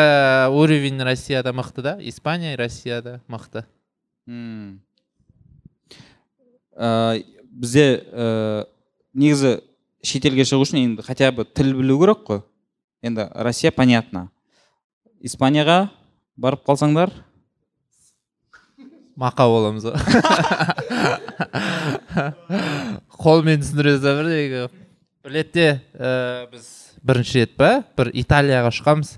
[0.51, 3.63] уровень россияда мықты да испания россияда мықты.
[4.27, 4.81] М.
[7.49, 8.65] Бізде ә,
[9.13, 9.59] негізі
[10.05, 12.43] шетелге шығу үшін енді хотя бы тіл білу керек қой.
[13.01, 14.29] Енді россия понятно.
[15.21, 15.89] Испанияға
[16.37, 17.11] барып қалсаңдар.
[19.19, 19.83] Мақа боламыз
[23.19, 24.61] қолмен түсіндіре салбырдегі
[25.25, 26.69] бір ретте ә, біз
[27.03, 29.17] бірінші рет па бір италияға ұшқанбыз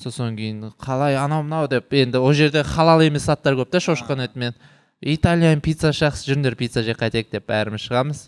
[0.00, 4.24] сосын кейін қалай анау мынау деп енді ол жерде халал емес заттар көп та шошқан
[4.26, 4.56] етімен
[5.00, 8.22] итальян пицца жақсы жүріңдер пицца жеп қайтайық деп бәріміз шығамыз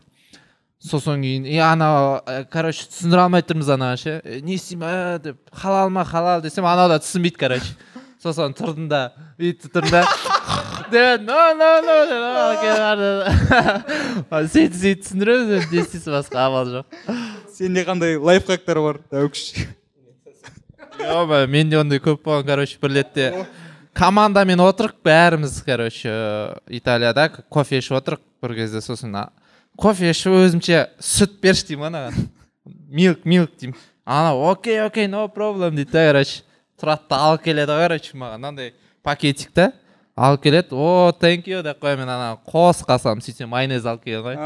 [0.82, 5.37] сосын кейін и анау ә, короче түсіндіре алмай тұрмыз анаған ше «Е, не істеймін деп
[5.52, 7.76] халал ма халал десем анау да түсінбейді короче.
[8.22, 10.02] Сосын тұрдым да бүйтіп тұрдым да
[14.48, 16.87] сөйтіп сөйтіп түсіндіреміз енді не істейсің басқа амал жоқ
[17.56, 19.00] сенде қандай лайфхактар бар
[21.02, 23.46] Ема, менде ондай көп болған короче бір ретте
[23.94, 26.12] командамен отырық бәріміз короче
[26.68, 29.14] италияда кофе ішіп отырық бір кезде сосын
[29.76, 32.31] кофе ішіп өзімше сүт берші деймін анаған.
[32.92, 33.76] Милк милк деймін.
[34.05, 36.42] Ана окей окей no problem дейді да короче.
[36.81, 39.72] Тұрады да алып келеді ғой короче маған мынандай пакетик та
[40.16, 44.24] алып келеді о thank you деп қоямын мен ана қос қасам сөйтсем майонез алып келген
[44.26, 44.37] ғой.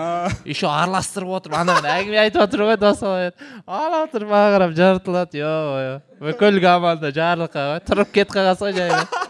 [0.45, 3.33] Еще араластырып отырып анаумен әңгіме айтып отыр ғой досым
[3.67, 9.26] ана отырып маған қарап жыртылады е бүкіл команда жарылқаған ғой тұрып кетіп қалғансың ғой жай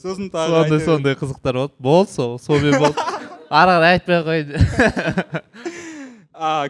[0.00, 2.98] сосын тағы сондай сондай қызықтар болды болды сол сонымен болды.
[3.50, 4.50] Ары қарай айтпай ақ қояйын.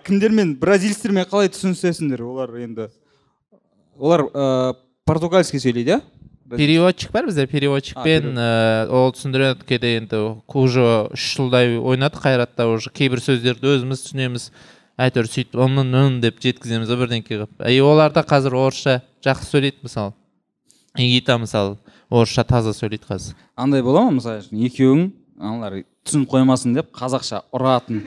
[0.06, 2.20] Кімдермен бразильецтермен қалай түсінісесіңдер?
[2.22, 2.90] Олар енді
[3.98, 4.74] олар ә,
[5.06, 6.00] португальский сөйлейді иә
[6.56, 8.36] переводчик бар бізде переводчикпен
[8.92, 10.16] ол түсіндіреді кейде енді
[10.46, 14.50] уже үш жылдай ойнадық қайратта уже кейбір сөздерді өзіміз түсінеміз.
[15.00, 17.64] Әйтеуір сөйтіп ым деп жеткіземіз ғой бірдеңке қылып.
[17.66, 20.12] И олар да қазір орысша жақсы сөйлейді мысалы.
[20.96, 21.76] Игита мысалы
[22.10, 23.34] орысша таза сөйлейді қазір.
[23.56, 25.04] Андай бола ма мысалы үшін екеуің
[25.40, 28.02] аналар түсініп қоймасын деп қазақша ұратын?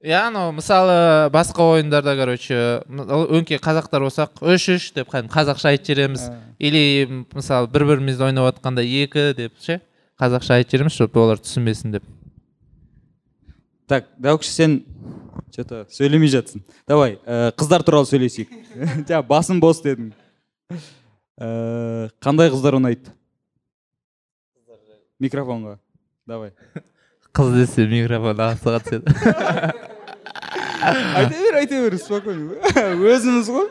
[0.00, 2.56] Иә анау мысалы басқа ойындарда короче
[2.88, 6.24] өңкей қазақтар болсақ үш үш деп кәдімгі қазақша айтып жібереміз.
[6.58, 9.80] Или м, мысалы бір бірімізді ойнап жатқанда екі деп ше?
[10.20, 12.08] Қазақша айтып жібереміз чтобы олар түсінбесін деп.
[13.90, 14.78] Так дәукіш сен
[15.52, 16.62] че то сөйлемей жатсың.
[16.88, 18.48] Давай ә, қыздар туралы сөйлесейік.
[19.08, 20.14] Жаңа басым бос дедің.
[21.40, 23.14] Ә, қандай қыздар ұнайды?
[25.20, 25.78] Микрофонға.
[26.28, 26.52] Давай.
[27.36, 29.88] Қыз десе микрофон асыға түседі
[30.80, 32.56] айта бер айта бер спокойно.
[33.12, 33.68] Өзіміз ғой.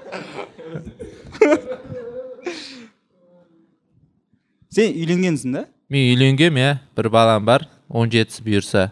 [4.69, 5.65] Сен үйленгенсің да?
[5.89, 6.77] Мен үйленгенмін иә.
[6.95, 8.89] Бір балам бар он жетісі бұйырса.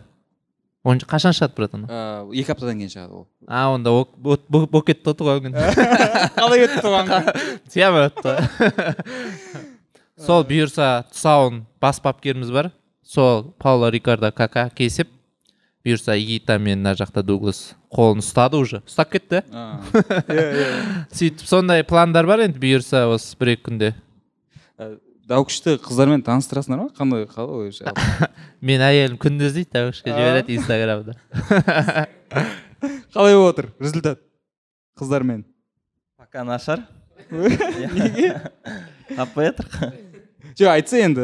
[0.88, 3.26] Он қашан шығады братан Ә, екі аптадан кейін шығады ол.
[3.48, 5.58] А онда болып кетті ғой туған күн
[6.38, 7.24] қалай өтті туған күн
[7.74, 8.38] тема өтті
[10.18, 12.72] сол бұйырса тұсауын бас бапкеріміз бар.
[13.04, 15.12] Сол пауло рикардо кака кесіп
[15.86, 18.82] бұйырса игита мен мына жақта дуглас қолын ұстады уже.
[18.88, 19.44] Ұстап кетті.
[19.48, 20.72] Иә иә
[21.20, 23.94] сөйтіп сондай пландар бар енді бұйырса осы бір екі күнде.
[24.78, 24.98] Ә,
[25.28, 26.88] дәукішті қыздармен таныстырасыңдар ма?
[26.96, 27.74] Қандай қалай
[28.68, 31.18] мен әйелім күнде іздейді тәуішке жібереді инстаграмда.
[33.14, 34.22] Қалай болып отыр результат
[35.00, 35.44] қыздармен?
[36.18, 36.86] Пока нашар.
[37.32, 38.38] Неге?
[39.18, 40.06] Таппай жатырық
[40.58, 41.24] жоқ айтса енді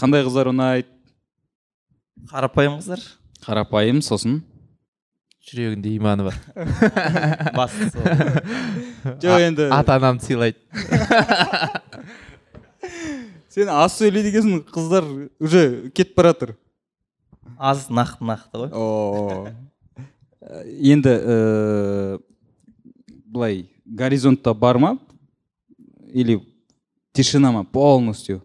[0.00, 0.88] қандай қыздар ұнайды
[2.32, 3.02] қарапайым қыздар.
[3.44, 4.40] Қарапайым сосын.
[5.46, 6.38] Жүрегінде иманы бар.
[7.54, 8.00] Бастысы.
[9.22, 10.58] Жоқ енді ата анамды сыйлайды.
[13.56, 15.06] Сен аз сөйлейді екенсің қыздар
[15.40, 16.56] уже кетіп бара жатыр.
[17.56, 18.70] аз нақты нақты ғой.
[18.76, 19.48] О.
[20.76, 22.18] енді ііі
[23.32, 24.98] былай горизонтта бар ма?
[26.12, 26.40] Или
[27.12, 27.64] тишина ма?
[27.64, 28.42] Полностью.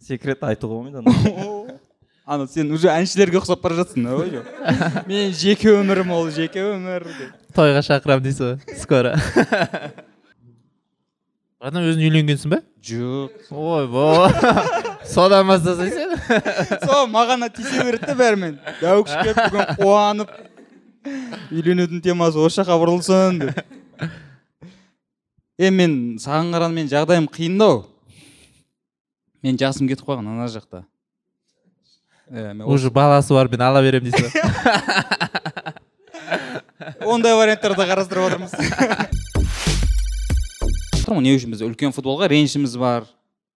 [0.00, 1.78] Секрет айтуға болмайды оны
[2.26, 4.46] ана сен уже әншілерге ұқсап бара жатсың ой жоқ.
[5.10, 7.06] Мен жеке өмірім ол жеке өмір.
[7.54, 9.14] Тойға шақырамын дейсіз ғой скоро.
[11.62, 14.32] братан өзің үйленгенсің ба жоқ ойбой
[15.06, 16.10] содан бастасай сен
[16.82, 20.32] сол маған тиісе береді да бәрімен дәукіш келіп бүгін қуанып
[21.54, 23.54] үйленудің темасы осы жаққа бұрылсын деп
[25.62, 27.84] е мен саған қарағанда менің жағдайым қиындау
[29.46, 30.82] мен жасым кетіп қалған ана жақта
[32.32, 34.34] Иә, мен уже баласы бар мен ала беремін дейсіз
[36.98, 39.21] ғой ондай варианттарды да қарастырып отырмыз
[41.12, 43.04] тұрмын не үшін біз үлкен футболға ренішіміз бар.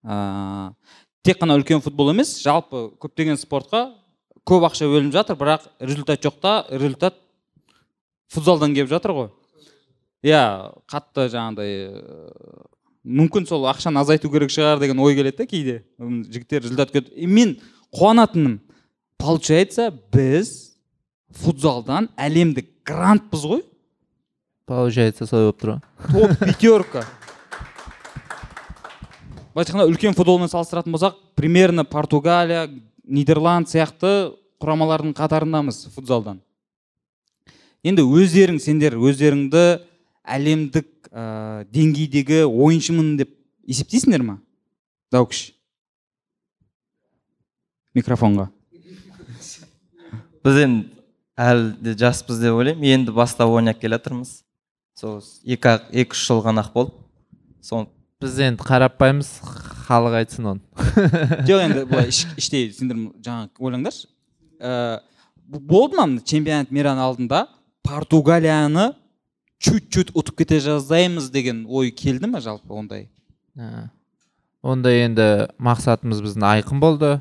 [0.04, 0.74] Ыыы
[1.24, 3.88] тек қана үлкен футбол емес жалпы көптеген спортқа
[4.46, 7.16] көп ақша бөлініп жатыр бірақ результат жоқ та результат
[8.30, 9.28] футзалдан келіп жатыр ғой.
[10.22, 12.62] Иә қатты жаңағыдай ыыы,
[13.02, 15.82] мүмкін сол ақшаны азайту керек шығар деген ой келеді да кейде.
[15.98, 17.56] Жігіттер результат и мен
[17.90, 18.60] қуанатыным
[19.18, 20.76] получается біз
[21.32, 23.64] футзалдан әлемдік грантпыз ғой.
[24.66, 25.80] Получается солай болып тұр ғой.
[26.12, 27.06] Топ пятерка.
[29.56, 32.66] Былайша айтқанда үлкен футболмен салыстыратын болсақ примерно португалия
[33.08, 36.42] нидерланд сияқты құрамалардың қатарындамыз футзалдан.
[37.80, 39.80] Енді өздерің сендер өздеріңді
[40.28, 43.32] әлемдік ә, деңгейдегі ойыншымын деп
[43.64, 44.36] есептейсіңдер ма?
[45.08, 45.54] Даукіш
[47.96, 48.50] микрофонға.
[50.44, 50.84] Біз енді
[51.32, 52.84] әлі де жаспыз деп ойлаймын.
[52.92, 54.42] Енді бастап ойнап келе жатырмыз.
[55.00, 56.92] Сол екі екі үш жыл ғана ақ болды
[57.64, 57.88] сол
[58.22, 59.28] біз енді қарапаймыз
[59.86, 60.60] халық айтсын оны.
[61.48, 64.08] Жоқ енді былай іш- іштей сендер жаңа ойлаңдаршы.
[64.60, 65.00] Ә,
[65.46, 67.44] болды ма чемпионат мираны алдында?
[67.86, 68.94] Португалияны
[69.60, 73.08] чуть чуть ұтып кете жаздаймыз деген ой келді ма жалпы ондай?
[73.56, 73.88] Ә,
[74.64, 75.28] онда енді
[75.60, 77.12] мақсатымыз біздің айқын болды.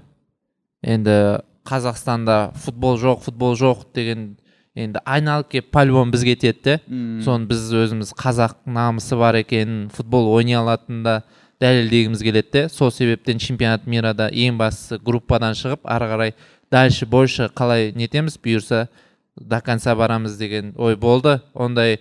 [0.81, 4.37] Енді қазақстанда футбол жоқ футбол жоқ деген
[4.75, 6.75] енді айналып келіп по любому бізге тиеді де.
[7.23, 11.15] Соны біз өзіміз қазақ намысы бар екенін футбол ойнай алатынын да
[11.63, 12.63] дәлелдегіміз келеді де.
[12.69, 16.35] Сол себептен чемпионат мирада ең бастысы группадан шығып ары қарай
[16.71, 18.87] дальше больше қалай нетеміз бұйырса
[19.35, 21.39] до конца барамыз деген ой болды.
[21.53, 21.99] Ондай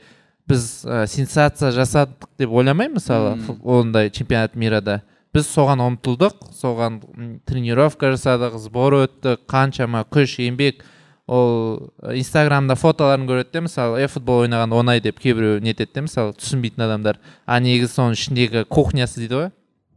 [0.48, 5.02] біз ә, сенсация жасадық деп ойламаймын мысалы ондай чемпионат мирада.
[5.34, 7.00] Біз соған ұмтылдық соған
[7.46, 10.84] тренировка жасадық сбор өтті қаншама күш еңбек
[11.26, 16.04] ол э, инстаграмда фотоларын көреді де мысалы е футбол ойнаған оңай деп кейбіреу нетеді де
[16.04, 17.20] мысалы түсінбейтін адамдар.
[17.46, 19.50] А негізі соның ішіндегі кухнясы дейді ғой.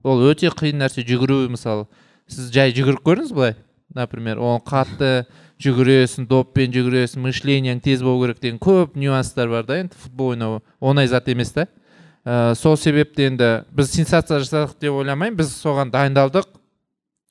[0.08, 1.88] Ол өте қиын нәрсе жүгіру мысалы
[2.32, 3.58] сіз жай жүгіріп көрдіңіз былай?
[3.94, 5.28] Например оны қатты
[5.64, 10.62] жүгіресің доппен жүгіресің мышлениең тез болу керек деген көп нюанстар бар да енді футбол ойнау.
[10.80, 11.68] Оңай зат емес та.
[12.24, 15.40] Ә, сол себепті енді біз сенсация жасадық деп ойламаймын.
[15.40, 16.46] Біз соған дайындалдық.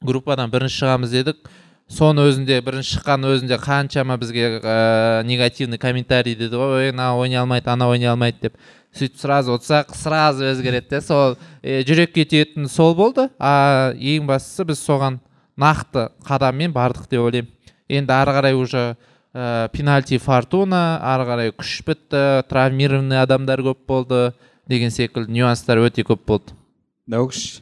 [0.02, 1.48] Группадан бірінші шығамыз дедік.
[1.92, 6.88] Соның өзінде бірінші шыққан өзінде қаншама бізге ә, негативный комментарий деді ғой.
[6.88, 8.57] Ой мына ойнай алмайды ана ойнай алмайды деп.
[8.96, 11.01] Сөйтіп сразу ұтсақ сразу өзгереді де.
[11.01, 13.29] Сол е, жүрекке тиетіні сол болды.
[13.38, 15.20] А ең бастысы біз соған
[15.57, 17.53] нақты қадаммен бардық деп ойлаймын.
[17.88, 18.96] Енді ары қарай уже
[19.33, 24.25] ә, пенальти фортуна ары қарай күш бітті травмированный адамдар көп болды
[24.66, 26.59] деген секілді нюанстар өте көп болды.
[27.07, 27.61] Даукіш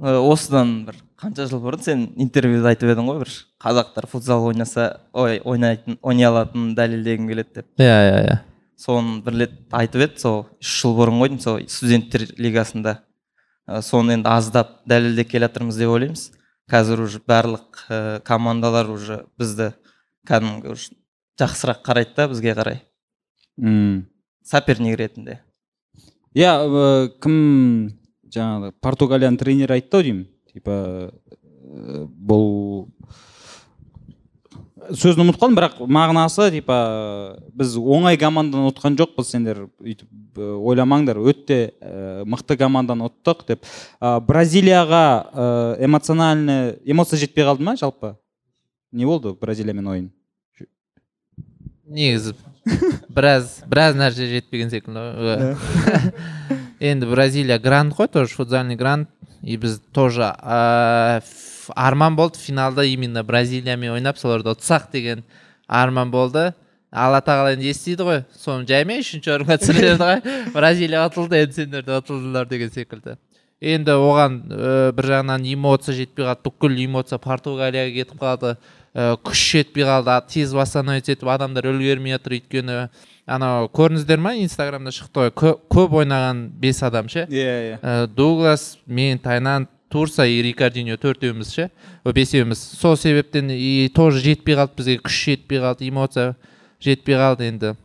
[0.00, 4.86] Э, осыдан бір қанша жыл бұрын сен интервьюда айтып едің ғой бір қазақтар футзал ойнаса
[5.12, 7.66] ой ойнайтын ойнай алатынын дәлелдегім келеді деп.
[7.76, 8.38] Иә иә иә.
[8.80, 13.02] Соны бір рет айтып еді сол үш жыл бұрын ғой деймін сол студенттер лигасында.
[13.68, 16.30] Э, соны енді аздап дәлелдеп келе жатырмыз деп ойлаймыз.
[16.70, 19.72] Қазір уже барлық ә, командалар уже бізді
[20.24, 20.94] кәдімгі уже
[21.40, 22.82] жақсырақ қарайды да бізге қарай.
[23.60, 24.06] М.
[24.46, 25.40] соперник ретінде.
[26.34, 27.90] Иә ә, кім
[28.30, 30.28] жаңағы португалияның тренері айтты ау деймін?
[30.52, 30.76] Типа
[31.10, 32.88] ә, бұл
[34.90, 36.76] сөзін ұмытып қалдым бірақ мағынасы типа
[37.56, 40.08] біз оңай командадан ұтқан жоқпыз сендер өйтіп
[40.40, 41.20] ә, ойламаңдар.
[41.20, 43.68] Өте ә, мықты команданы ұттық деп.
[44.00, 45.50] Ә, бразилияға ә,
[45.84, 48.16] эмоциональный эмоция жетпей қалды ма жалпы?
[48.92, 50.08] Не болды бразилиямен ойын?
[51.90, 52.34] Негізі
[53.10, 55.54] біраз біраз нәрсе жетпеген секілді ғой.
[56.80, 59.10] Енді бразилия грант қой тоже футзальный грант.
[59.42, 61.22] И біз тоже ә,
[61.74, 65.24] арман болды финалда именно бразилиямен ойнап соларды ұтсақ деген
[65.66, 66.52] арман болды.
[66.90, 68.22] Алла тағала енді естиді ғой?
[68.34, 70.36] Соны жаймен үшінші орынға түсіре берді ғой.
[70.56, 73.16] Бразилия ұтылды енді сендер де ұтылдыңдар деген секілді.
[73.60, 76.42] Енді оған ә, бір жағынан эмоция жетпей қалды.
[76.48, 78.56] Бүкіл эмоция португалияға кетіп қалды.
[78.94, 82.78] Күш жетпей қалды тез восстановить етіп адамдар үлгермей жатыр өйткені.
[83.30, 87.26] Анау көрдіңіздер ма инстаграмда шықты ғой кө- көп ойнаған бес адам ше?
[87.30, 87.76] Иә иә.
[87.78, 91.70] Ә, дуглас мен тайнан турса и рикардиньо төртеуміз ше?
[92.04, 96.34] Бесеуміз сол себептен и тоже жетпей қалды бізге күш жетпей қалды эмоция
[96.80, 97.76] жетпей қалды енді.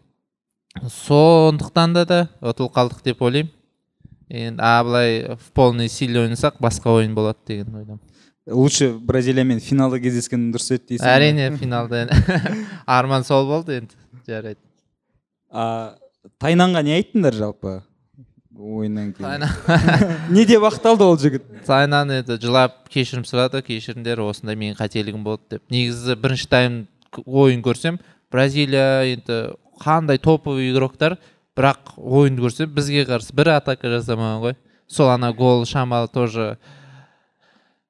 [0.82, 3.52] Сондықтан да да ұтылып қалдық деп ойлаймын.
[4.30, 8.02] Енді а былай в полной силе ойнасақ басқа ойын болады деген ойдамын.
[8.48, 12.06] Лучше бразилиямен финалда кездескен дұрыс еді дейсің әрине финалда
[12.86, 14.62] арман сол болды енді жарайды.
[15.50, 15.96] А
[16.42, 17.80] тайнанға не айттыңдар жалпы?
[18.56, 19.44] Ойыннан кейін.
[20.36, 21.44] Не деп ақталды ол жігіт?
[21.68, 25.64] Тайнан енді жылап кешірім сұрады кешіріңдер осындай менің қателігім болды деп.
[25.74, 26.78] Негізі бірінші тайм
[27.26, 28.00] ойын көрсем
[28.32, 31.18] бразилия енді қандай топовый игроктар
[31.58, 34.56] бірақ ойынды көрсе бізге қарсы бір атака жасамаған ғой.
[34.88, 36.56] Сол ана гол шамалы тоже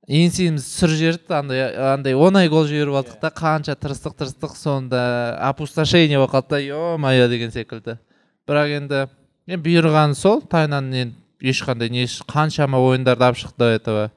[0.05, 1.61] еңсеміз сүр жіберді андай
[1.93, 5.01] андай оңай гол жіберіп алдық та қанша тырыстық тырыстық сонда
[5.49, 7.97] опустошение болып қалды да е мое деген секілді.
[8.45, 9.07] Бірақ енді
[9.47, 14.11] енді бұйырғаны сол тайнан енді ешқандай не қаншама ойындарды алып шықты до этого.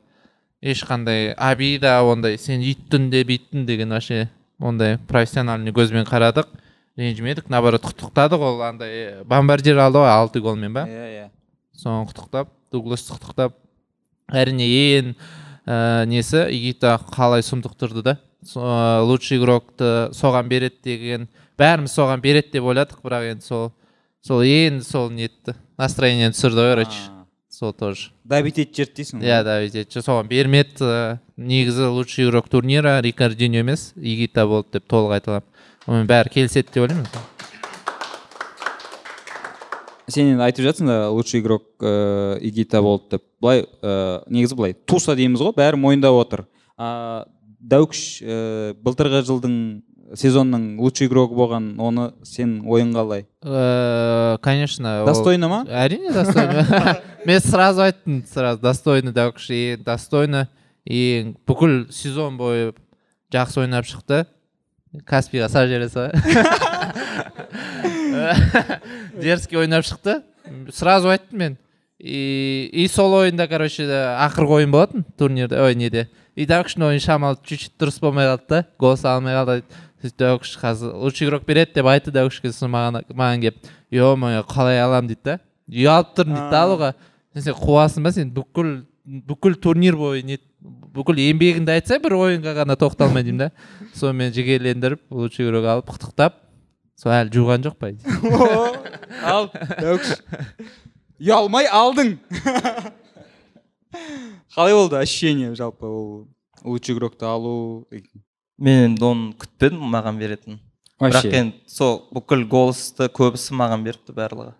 [0.60, 4.28] Ешқандай обида ондай сен үйттің де бүйттің деген вообще
[4.60, 6.48] ондай профессиональный көзбен қарадық
[6.98, 10.84] ренжімедік наоборот құттықтадық ол андай бомбардир алды ғой алты голмен ба?
[10.84, 11.26] Иә иә.
[11.72, 13.54] Соны құттықтап дугласты құттықтап
[14.34, 15.14] әрине ең
[15.68, 16.46] ә, несі?
[16.56, 18.16] Игита қалай сұмдық тұрды да
[18.56, 21.28] ә, лучший игрокты соған береді деген.
[21.60, 23.70] Бәріміз соған береді деп ойладық бірақ енді сол
[24.24, 25.54] сол ең сол нетті.
[25.78, 27.06] Настроениені түсірді ғой короче.
[27.50, 28.10] Сол тоже.
[28.24, 29.30] Давить етіп жіберді дейсің ғой.
[29.30, 31.18] Иә давид етші соған бермеді.
[31.36, 35.50] Негізі лучший игрок турнира рикардиньо емес игита болды деп толық айта аламын.
[35.88, 37.37] Онымен бәрі келіседі деп ойлаймын.
[40.08, 43.24] Сен енді айтып жатсың да лучший игрок ыыы игита болды деп.
[43.40, 46.46] Былай ыыы негізі былай туса дейміз ғой бәрі мойындап отыр.
[46.78, 47.26] А
[47.58, 49.54] дәукіш ііі былтырғы жылдың
[50.16, 55.64] сезонның лучший игрогі болған оны сен ойың қалай Э, конечно достойно ма?
[55.68, 60.48] Әрине достойно мен сразу айттым сразу достойно дәукіш ең достойно
[60.86, 62.72] ең бүкіл сезон бойы
[63.32, 64.24] жақсы ойнап шықты.
[65.04, 65.90] Каспиға сал жібере
[69.22, 70.22] дерзкий ойнап шықты.
[70.72, 71.58] Сразу айттым мен.
[71.98, 75.58] И, и сол ойында короче ақырғы ойын болатын турнирде.
[75.60, 76.08] Ой неде?
[76.38, 79.64] И дәукіштің ойыны шамалы чуть чуть дұрыс болмай қалды да гол салмай қалды.
[79.98, 84.78] Сөйтіп қазір лучший игрок береді деп айтты дәукішке сосын маған маған келіп е мое қалай
[84.78, 85.08] аламын?
[85.10, 85.38] дейді да.
[85.68, 86.92] Ұялып тұрмын дейді да алуға.
[87.34, 88.30] Сен қуасың ба сен?
[88.30, 88.84] Бүкіл
[89.26, 90.38] бүкіл турнир бойы не
[90.94, 93.50] бүкіл еңбегіңді айтса бір ойынға ғана тоқталмай деймін да.
[93.98, 96.38] Сонымен жігерлендіріп лучший игрок алып құттықтап
[96.98, 97.92] сол әлі жуған жоқ па
[99.32, 99.50] ал
[101.18, 102.16] ұялмай алдың.
[104.54, 106.28] Қалай болды ощущение жалпы ол
[106.64, 107.86] лучший игрокты алу?
[108.58, 110.58] Мен енді оны күтпедім маған беретінін
[110.98, 114.54] бірақ енді сол бүкіл голосты көбісі маған беріпті барлығы.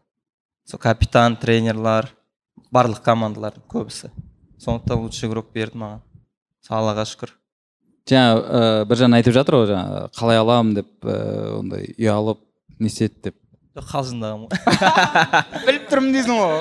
[0.68, 2.12] Сол капитан тренерлар
[2.70, 4.12] барлық командалардың көбісі.
[4.62, 6.04] Сондықтан лучший игрок берді маған.
[6.62, 7.34] Сол аллаға шүкір.
[8.10, 12.42] Жаңа ыыы біржан айтып жатыр ғой жаңа қалай аламын деп ыыы ондай ұялып
[12.78, 13.38] не істеді деп.
[13.78, 15.64] Жоқ қалжыңдағанмын ғой.
[15.68, 16.52] Біліп тұрмын дейсің ғой.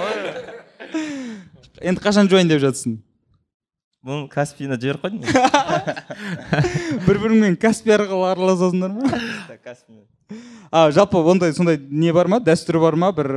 [1.81, 2.99] Енді қашан жуайын деп жатсың
[4.07, 5.21] бұны каспийна жіберіп қойдым
[7.07, 9.09] бір біріңмен каспи арқылы араласасыңдар ма?
[10.71, 12.39] А жалпы ондай сондай не бар ма?
[12.43, 13.11] Дәстүр бар ма?
[13.15, 13.31] Бір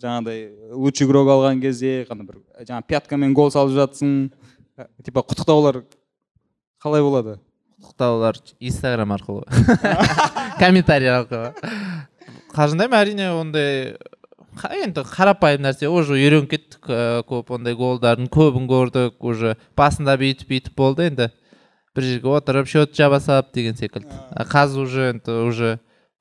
[0.00, 4.14] жаңағыдай лучший игрок алған кезде қандай бір жаңағы пяткамен гол салып жатсың
[4.78, 5.82] ә, типа құттықтаулар
[6.82, 7.38] қалай болады?
[7.80, 9.44] Құттықтаулар инстаграм арқылы.
[10.60, 11.52] Комментарий арқылы.
[12.54, 13.94] Қалжыңдаймын әрине ондай
[14.58, 20.16] қа- енді қарапайым нәрсе уже үйреніп кеттік ыыы, көп ондай голдардың көбін көрдік уже басында
[20.20, 21.30] бүйтіп бүйтіп болды енді
[21.96, 24.10] бір жерге отырып счет жаба салып деген секілді.
[24.50, 25.70] Қазір уже енді уже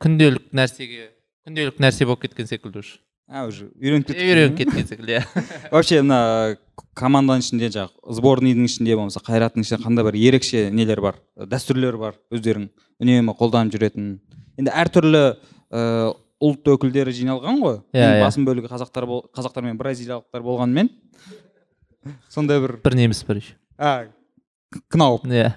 [0.02, 1.10] күнделік нәрсеге
[1.48, 3.00] күнделік нәрсе болып кеткен секілді уже.
[3.30, 4.22] А уже үйреніп кеттік.
[4.24, 5.43] Үйреніп кеткен секілді иә.
[5.72, 6.58] Вообще мына
[7.00, 12.18] команданың ішінде жаңағы сборныйдың ішінде болмаса қайраттың ішінде қандай бір ерекше нелер бар дәстүрлер бар
[12.34, 14.18] өздерің үнемі қолданып жүретін.
[14.60, 15.24] Енді әртүрлі
[15.72, 17.82] ыыы ұлт өкілдері жиналған ғой.
[17.92, 18.24] Иә, Ең иә.
[18.24, 20.90] басым бөлігі қазақтар бол, қазақтар мен бразилиялықтар болғанымен
[22.32, 23.58] сондай бір бір неміс бар еще.
[23.78, 24.08] А
[24.88, 25.52] кнауп иә.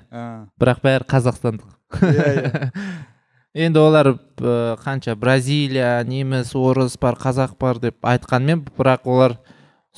[0.59, 1.71] Бірақ бәрі қазақстандық.
[2.03, 2.71] Иә, иә.
[3.67, 5.15] енді олар ә, қанша?
[5.15, 9.39] Бразилия неміс орыс бар қазақ бар деп айтқанмен бірақ олар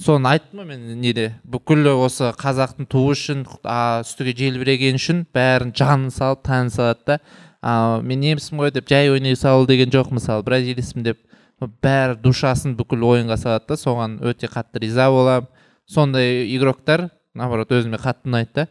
[0.01, 1.27] соны айттым ғой мен неде?
[1.47, 7.19] Бүкіл осы қазақтың туы үшін үстіге желбірегені үшін бәрін жанын салып тәнін салады да.
[7.63, 11.21] А, мен неміспін ғой деп жай ойнай салу деген жоқ мысалы бразилецпін деп.
[11.61, 15.49] Бәрі душасын бүкіл ойынға салады да соған өте қатты риза боламын.
[15.87, 18.67] Сондай игроктар наоборот өзіме қатты ұнайды да.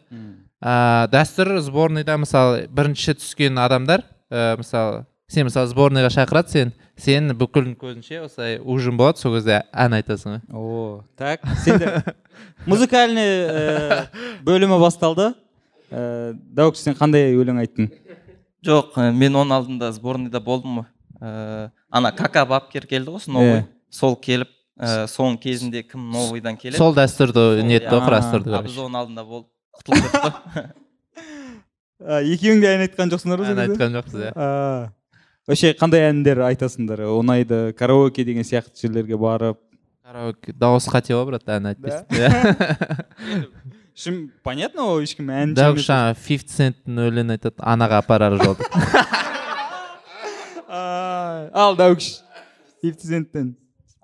[0.64, 7.32] Ә, дәстүр сборныйда мысалы бірінші түскен адамдар ә, мысалы сен мысалы сборныйға шақырады сен сен
[7.38, 11.42] бүкіл көзінше осылай ужин болады сол кезде ән айтасың ғой о так.
[11.64, 12.02] Сенде
[12.66, 14.06] музыкальный ә,
[14.44, 15.32] бөлімі басталды.
[15.90, 17.88] Ә, дәуік сен қандай өлең айттың?
[18.64, 20.88] Жоқ ә, мен оның алдында сборныйда болдым ғой.
[21.20, 23.64] Ә, ана кака бапкер келді ғой новый.
[23.90, 26.80] Сол келіп ә, соның кезінде кім новыйдан келеді?
[26.82, 29.48] Сол дәстүрді нетті ғой құрастырды а біз оның алдында болып
[29.80, 30.22] құтылып кеттік
[30.54, 30.68] қой.
[32.34, 34.32] Екеуің де ән айтқан жоқсыңдар ғой ән айтқан жоқпыз иә.
[35.48, 37.02] Вообще қандай әндер айтасыңдар?
[37.10, 39.58] Ұнайды караоке деген сияқты жерлерге барып.
[40.04, 42.04] Караоке дауыс қате ғой брат ән айтпайсың
[44.04, 45.86] шын понятно ғой ешкім дәуік емес.
[45.86, 48.64] жаңағы фифти центтің өлеңін айтады анаға апарар жолды.
[50.74, 52.08] Ай, ал дәукіш
[52.82, 53.54] фифти центтен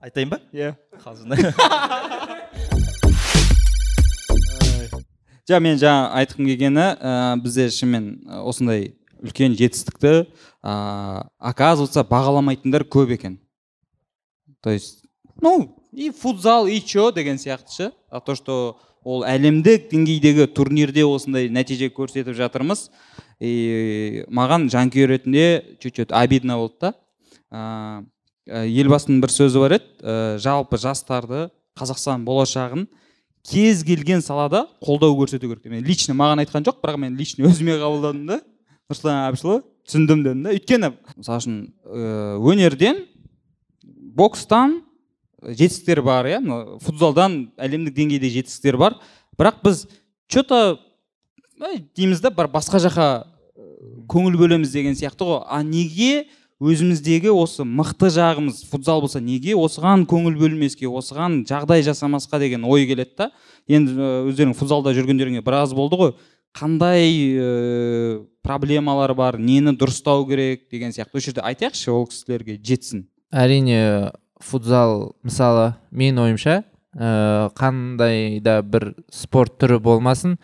[0.01, 0.39] айтайын ба?
[0.55, 0.77] Иә.
[1.05, 1.27] Қалжың
[5.51, 10.13] жа мен жаңа айтқым келгені ә, бізде шынымен осындай үлкен жетістікті
[10.65, 13.39] ә, оказывается бағаламайтындар көп екен.
[14.61, 15.05] То есть
[15.41, 17.93] ну и футзал и че деген сияқты ше.
[18.11, 22.91] А то что ол әлемдік деңгейдегі турнирде осындай нәтиже көрсетіп жатырмыз.
[23.41, 26.95] И маған жанкүйер ретінде чуть чуть обидно болды да.
[27.51, 28.05] Ә,
[28.67, 31.49] елбасының бір сөзі бар еді ә, жалпы жастарды
[31.79, 32.87] қазақстан болашағын
[33.47, 37.79] кез келген салада қолдау көрсету керек мен лично маған айтқан жоқ бірақ мен лично өзіме
[37.81, 38.41] қабылдадым да.
[38.91, 41.57] Нұрсұлтан әбішұлы түсіндім дедім да өйткені мысалы үшін
[42.51, 43.05] өнерден
[44.19, 44.81] бокстан
[45.41, 46.41] жетістіктер бар иә?
[46.43, 48.99] Мына футзалдан әлемдік деңгейде жетістіктер бар.
[49.39, 49.87] Бірақ біз
[50.29, 50.79] че то
[51.97, 53.07] дейміз да бір басқа жаққа
[54.11, 55.41] көңіл бөлеміз деген сияқты ғой.
[55.47, 56.27] А неге
[56.61, 62.85] өзіміздегі осы мықты жағымыз футзал болса неге осыған көңіл бөлмеске осыған жағдай жасамасқа деген ой
[62.91, 63.31] келеді да?
[63.71, 63.97] Енді
[64.29, 66.13] өздерің футзалда жүргендеріңе біраз болды ғой.
[66.53, 71.19] Қандай проблемалар бар нені дұрыстау керек деген сияқты.
[71.19, 73.07] Осы жерде айтайықшы ол кісілерге жетсін.
[73.31, 76.63] Әрине футзал мысалы менің ойымша
[76.97, 80.39] ә, қандай да бір спорт түрі болмасын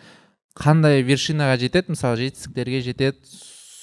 [0.57, 3.31] қандай вершинаға жетеді мысалы жетістіктерге жетеді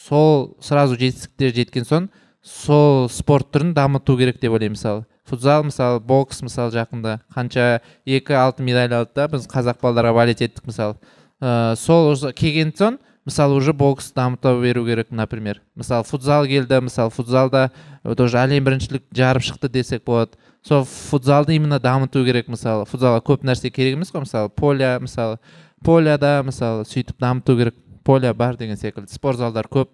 [0.04, 2.08] сол сразу жетістіктер жеткен соң
[2.44, 5.04] сол спорт түрін дамыту керек деп ойлаймын мысалы.
[5.24, 10.42] Футзал мысалы бокс мысалы жақында қанша екі алтын медаль алды да біз қазақ балдарға болеть
[10.44, 10.98] еттік мысалы.
[11.40, 15.62] Ә, сол келген соң мысалы уже бокс дамыта беру керек например.
[15.74, 17.70] Мысалы футзал келді мысалы футзалда
[18.16, 20.36] тоже әлем біріншілік жарып шықты десек болады.
[20.62, 25.38] Сол футзалды именно дамыту керек мысалы футзалға көп нәрсе керек емес қой мысалы поля мысалы
[25.84, 27.74] поляда мысалы сөйтіп дамыту керек.
[28.04, 29.08] Поля бар деген секілді.
[29.12, 29.88] Спорт залдар көп.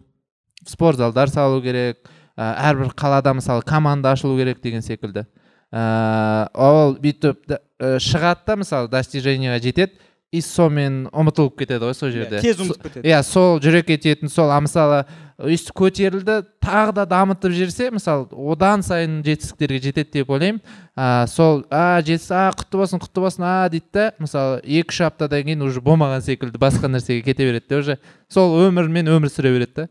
[0.66, 2.00] Спорт залдар салу керек.
[2.34, 5.26] Ә, әрбір қалада мысалы команда ашылу керек деген секілді.
[5.70, 7.54] Ә, ол бүйтіп
[8.02, 9.94] шығады да мысалы достижениеға жетеді.
[10.30, 12.38] И сонымен ұмытылып кетеді ғой сол жерде.
[12.38, 13.08] тез ұмытып кетеді.
[13.08, 15.00] иә сол жүрекке тиетін сол а мысалы
[15.42, 20.60] өйстіп көтерілді тағы да дамытып жіберсе мысалы одан сайын жетістіктерге жетеді деп ойлаймын.
[20.94, 25.00] А, сол а жетіс а құтты болсын құтты болсын а дейді да мысалы екі үш
[25.08, 27.98] аптадан кейін уже болмаған секілді басқа нәрсеге кете береді де уже.
[28.28, 29.88] Сол өмірмен өмір сүре береді да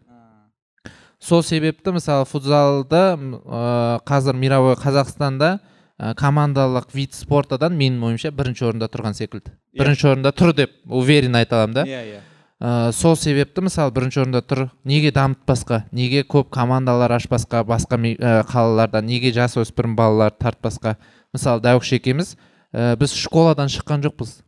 [1.20, 5.60] сол себепті мысалы футзалды ә, қазір мировой қазақстанда
[6.00, 9.52] ә, командалық вид спортадан менің ойымша бірінші орында тұрған секілді.
[9.52, 9.84] Иә.
[9.84, 11.86] бірінші орында тұр деп уверен айта аламын да.
[11.86, 12.22] Иә иә.
[12.60, 18.44] Ә, сол себепті мысалы бірінші орында тұр неге дамытпасқа неге көп командалар ашпасқа басқа ә,
[18.48, 20.96] қалаларда неге жасөспірім балалар тартпасқа?
[21.34, 22.36] Мысалы дәуіш екеуміз
[22.74, 24.40] ә, біз школадан шыққан жоқпыз.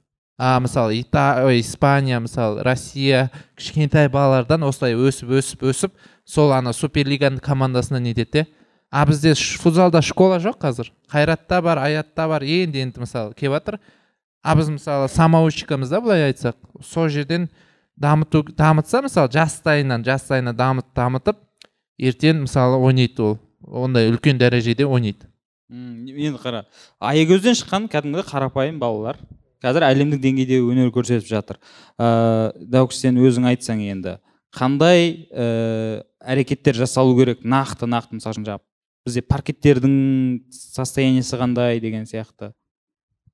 [0.42, 5.92] А мысалы Ита, ой, испания мысалы россия кішкентай балалардан осылай өсіп өсіп өсіп
[6.26, 8.48] сол ана суперлиганың командасына нетеді де
[8.92, 10.92] а бізде футзалда школа жоқ қазір.
[11.10, 13.80] Қайратта бар аятта бар енді енді мысалы келіп жатыр.
[14.44, 17.48] А біз мысалы самоучкамыз да былай айтсақ сол жерден
[17.96, 21.38] дамыту дамытса мысалы жастайынан жастайынан дамыт дамытып
[21.98, 23.38] ертең мысалы ойнайды ол.
[23.64, 25.30] Ондай үлкен дәрежеде ойнайды.
[25.72, 26.66] Енді қара
[27.00, 29.22] аягөзден шыққан кәдімгі қарапайым балалар
[29.64, 31.62] қазір әлемдік деңгейде өнер көрсетіп жатыр.
[31.96, 34.18] Ыыы дәуіш сен өзің айтсаң енді
[34.52, 38.66] қандай ә, әрекеттер жасалу керек нақты нақты мысалы үшін жаңағы
[39.06, 39.96] бізде паркеттердің
[40.52, 42.52] состояниесі қандай деген сияқты.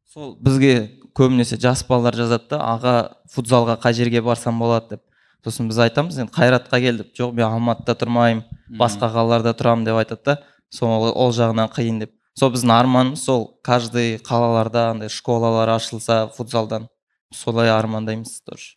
[0.08, 2.96] Сол бізге көбінесе жас балалар жазады да аға
[3.34, 4.96] футзалға қай жерге барсам болады?
[4.96, 5.04] деп.
[5.44, 8.44] Сосын біз айтамыз енді қайратқа келдік жоқ мен алматыда тұрмаймын
[8.80, 10.38] басқа қалаларда тұрамын деп айтады да
[10.70, 12.14] сол ол жағынан қиын деп.
[12.38, 13.48] Сол біздің арманымыз сол.
[13.64, 16.88] Каждый қалаларда андай школалар ашылса футзалдан.
[17.34, 18.76] Солай армандаймыз тоже.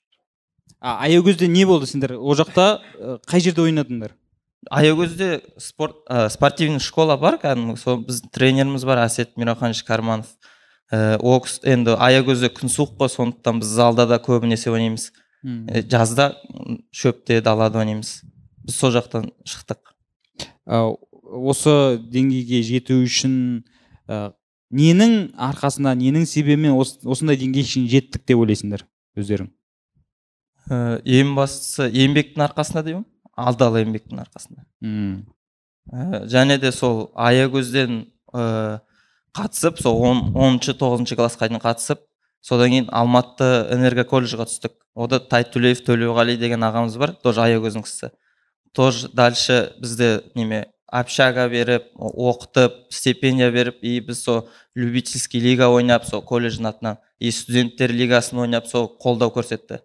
[0.81, 2.17] А аягөзде не болды сендер?
[2.17, 4.15] Ол жақта ә, қай жерде ойнадыңдар?
[4.69, 10.29] Аягөзде спорт ә, спортивный школа бар кәдімгі сол біздің тренеріміз бар әсет мираханович карманов.
[10.93, 15.13] Ә, ол кісі енді аягөзде күн суық қой сондықтан біз залда да көбінесе ойнаймыз.
[15.45, 16.35] Ә, жазда
[16.93, 18.21] шөпте далада ойнаймыз.
[18.67, 19.95] Біз сол жақтан шықтық.
[20.69, 20.83] Ә,
[21.25, 23.65] осы деңгейге жету үшін
[24.11, 24.33] ә,
[24.71, 28.85] ненің арқасында ненің себебімен ос- осындай деңгейге шейін жеттік деп ойлайсыңдар
[29.17, 29.49] өздерің?
[30.71, 33.07] Ә, ең бастысы еңбектің арқасында деймін.
[33.37, 34.65] Алдалы еңбектің арқасында.
[35.91, 38.81] Ә, және де сол аягөзден ә,
[39.37, 42.03] қатысып сол он оныншы тоғызыншы классқа дейін қатысып
[42.43, 44.77] содан кейін алматы энерго колледжға түстік.
[44.95, 48.11] Ода тайтулеев төлеуғали деген ағамыз бар тоже аягөздің кісісі.
[48.75, 56.05] Тоже дальше бізде неме общага беріп оқытып стипендия беріп и біз сол любительский лига ойнап
[56.05, 59.81] сол колледждің атынан и студенттер лигасын ойнап сол қолдау көрсетті.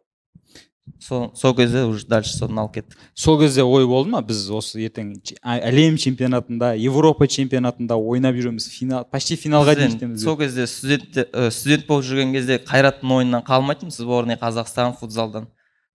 [0.99, 2.97] Сол сол кезде уже дальше соны алып кеттік.
[3.13, 4.21] Сол кезде ой болды ма?
[4.21, 5.13] Біз осы ертең
[5.43, 10.45] әлем чемпионатында европа чемпионатында ойнап жүреміз финал почти финалға дейін жетеміз сол деп.
[10.45, 15.47] кезде студент ә, студент болып жүрген кезде қайраттың ойынынан қалмайтынбыз сборный қазақстан футзалдан.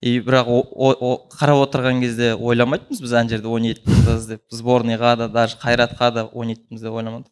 [0.02, 3.12] И бірақ о- о- о- қарап отырған кезде ойламайтынбыз біз?
[3.12, 4.42] Ана жерде ойнайтынымыз деп.
[4.50, 7.28] Сборныйға да даже қайратқа да ойнайтынымызды ойламадық.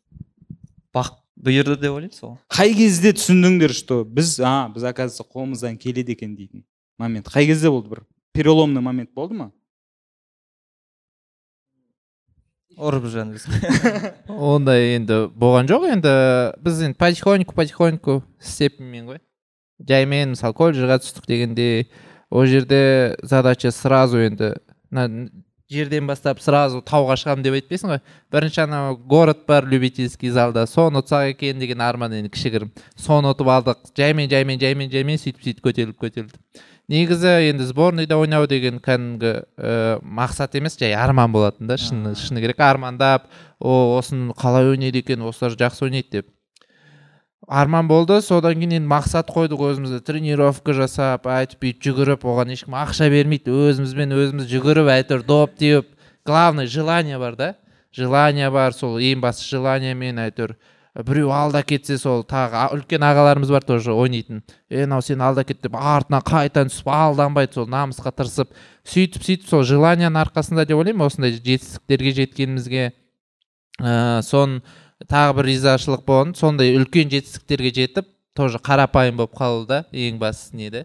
[0.95, 2.39] Бақ бұйырды деп ойлаймын сол.
[2.51, 6.65] Қай кезде түсіндіңдер что біз а біз оказывается қолымыздан келеді екен дейтін.
[6.99, 7.29] Момент.
[7.33, 8.03] Қай кезде болды бір
[8.35, 9.51] переломный момент болды ма?
[12.79, 13.47] Ұрып біз.
[14.29, 15.89] Ондай енді болған жоқ.
[15.97, 16.13] Енді
[16.63, 19.23] біз енді потихоньку потихоньку степеньмен ғой.
[19.83, 21.89] Жаймен мысалы колледжға түстік дегенде
[22.31, 24.55] ол жерде задача сразу енді
[25.71, 28.01] жерден бастап сразу тауға шығамын деп айтпайсың ғой.
[28.33, 32.73] Бірінші анау город бар любительский залда соны ұтсақ екен деген арман енді кішігірім.
[32.97, 33.83] Соны ұтып алдық.
[33.97, 36.41] Жаймен жаймен жаймен жаймен сөйтіп сөйтіп көтеріліп көтерілді.
[36.89, 42.41] Негізі енді сборныйда ойнау деген кәдімгі ә, мақсат емес жай арман болатын да шыны шыны
[42.41, 42.61] керек.
[42.65, 43.29] Армандап
[43.61, 46.33] о осыны қалай ойнайды екен осылар жақсы ойнайды деп.
[47.47, 52.75] Арман болды содан кейін енді мақсат қойдық өзімізде тренировка жасап әйтіп бүйтіп жүгіріп оған ешкім
[52.77, 53.53] ақша бермейді.
[53.53, 55.95] Өзімізбен өзіміз жүгіріп әйтеуір доп теуіп
[56.27, 57.55] главное желание бар да.
[57.95, 60.57] Желание бар сол ең басты желаниемен әйтеуір.
[60.99, 64.43] Біреу алда кетсе сол тағы үлкен ағаларымыз бар тоже ойнайтын.
[64.69, 68.51] Е мынау сен алда кет деп артынан қайтадан түсіп алданбайды сол намысқа тырысып.
[68.83, 72.91] Сөйтіп сөйтіп сол желанияның арқасында деп ойлаймын осындай жетістіктерге жеткенімізге.
[73.79, 74.59] Ыыы сон
[75.07, 76.35] тағы бір ризашылық болған.
[76.35, 80.85] Сондай үлкен жетістіктерге жетіп тоже қарапайым болып қалу да ең бастысы неде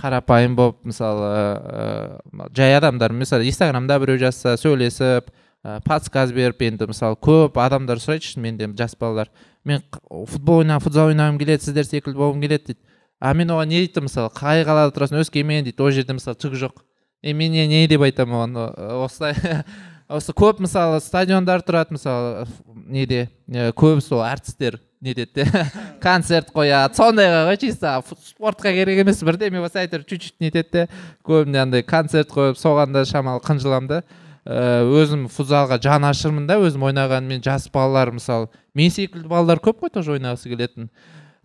[0.00, 5.30] қарапайым болып мысалы ыыы жай адамдар мысалы инстаграмда біреу жазса сөйлесіп
[5.64, 9.30] ә, подсказ беріп енді мысалы көп адамдар сұрайды шынымен де жас балалар
[9.64, 12.80] мен футбол ойна футзал ойнағым келеді сіздер секілді болғым келеді дейді.
[13.20, 15.64] А мен оған не айтамын мысалы қай қалада тұрасың өскемен?
[15.64, 15.82] дейді.
[15.82, 16.80] Ол жерде мысалы түк жоқ
[17.22, 19.34] е мен не, не деп айтамын оған осылай
[20.10, 22.46] осы көп мысалы стадиондар тұрады мысалы
[22.90, 25.64] неде көп сол әртістер не етеді де
[26.02, 26.96] концерт қояды.
[26.98, 27.92] Сондайға ғой чисто.
[28.26, 30.88] Спортқа керек емес бірдеме болса әйтеуір чуть чуть нетеді де
[31.26, 34.02] көбіне андай концерт қойып соған да шамалы қынжыламын да.
[34.44, 39.94] Өзім футзалға жан ашырмын да өзім ойнағанмен жас балалар мысалы мен секілді балалар көп қой
[39.94, 40.90] тоже ойнағысы келетін.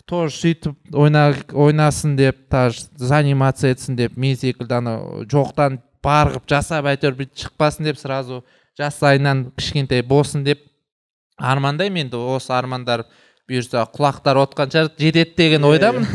[0.05, 6.47] Тоже сөйтіп ойна, ойнасын деп даже заниматься етсін деп мен секілді анау жоқтан бар қылып
[6.49, 8.43] жасап әйтеуір бүйтіп шықпасын деп сразу
[8.77, 10.61] жас сайынан кішкентай болсын деп
[11.37, 13.05] армандаймын енді осы армандар
[13.45, 16.05] бұйырса құлақтар отқан шығар жетеді деген ойдамын.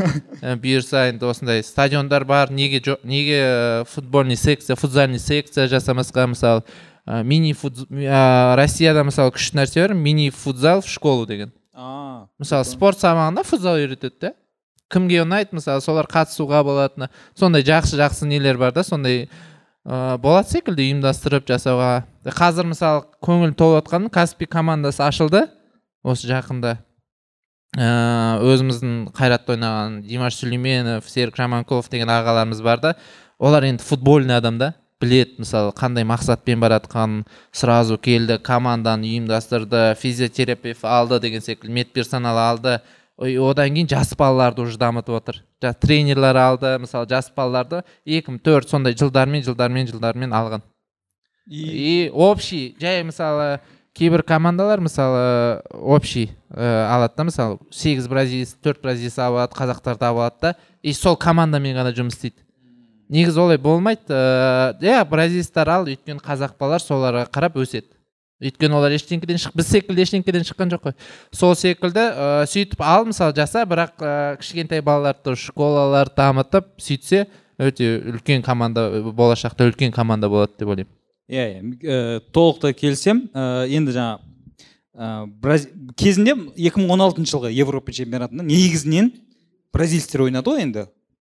[0.41, 6.25] Ә, бұйырса енді осындай стадиондар бар неге жо- неге ә, футбольный секция футзальный секция жасамасқа
[6.33, 6.65] мысалы
[7.07, 11.53] ә, мини фут ә, россияда мысалы күшті нәрсе бар мини футзал в школу деген.
[11.73, 14.33] А мысалы спорт сабағында футзал үйретеді да
[14.91, 15.55] кімге ұнайды?
[15.55, 17.07] Мысалы солар қатысуға болатыны.
[17.39, 19.29] Сондай жақсы жақсы нелер бар да сондай
[19.85, 22.03] ә, болады секілді ұйымдастырып жасауға.
[22.25, 25.47] Қазір мысалы көңіл толып жатқан каспий командасы ашылды
[26.03, 26.77] осы жақында.
[27.77, 27.87] Ә,
[28.43, 32.95] өзіміздің қайратта ойнаған димаш сүлейменов серік жаманқұлов деген ағаларымыз бар да.
[33.39, 37.23] Олар енді футбольный адам да біледі мысалы қандай мақсатпен бара жатқанын
[37.55, 42.79] сразу келді команданы ұйымдастырды физиотерапевт алды деген секілді медперсонал алды.
[43.17, 45.43] Одан кейін жас балаларды уже дамытып отыр.
[45.61, 50.63] Жас тренерлер алды мысалы жас балаларды екі мың төрт сондай жылдармен жылдармен жылдармен алған.
[51.47, 53.59] И общий жай мысалы
[53.93, 60.35] кейбір командалар мысалы общий ә, алады да мысалы сегіз бразилец төрт бразилец алады қазақтарды алады
[60.41, 62.39] да и сол командамен ғана жұмыс істейді.
[63.09, 67.89] Негізі олай болмайды ыыы иә бразилецтер ал өйткені қазақ балалар соларға қарап өседі.
[68.41, 70.95] Өйткені олар ештеңкеден шық біз секілді ештеңкеден шыққан жоқ қой.
[71.31, 77.27] Сол секілді ыыы сөйтіп ал мысалы жаса бірақ ыыы кішкентай балаларды школалар дамытып сөйтсе
[77.61, 80.91] өте үлкен команда болашақта үлкен команда болады деп ойлаймын.
[81.29, 82.19] Иә иә.
[82.33, 83.29] Толықтай келісемін.
[83.33, 84.17] Ә, енді жаңа
[84.95, 85.67] ә, Браз...
[85.95, 89.13] кезінде 2016 жылғы европа чемпионатында негізінен
[89.73, 90.87] бразильцтер ойнады ғой енді.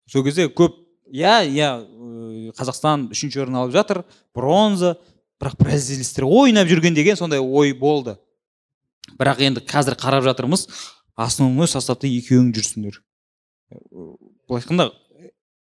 [0.09, 0.80] Сол кезде көп
[1.12, 4.03] иә иә ә, қазақстан үшінші орын алып жатыр
[4.36, 4.95] бронза
[5.42, 8.18] бірақ бразильцтер ойнап жүрген деген сондай ой болды.
[9.18, 10.68] Бірақ енді қазір қарап жатырмыз
[11.18, 13.02] основной составта екеуің жүрсіңдер.
[14.48, 14.92] Былайша айтқанда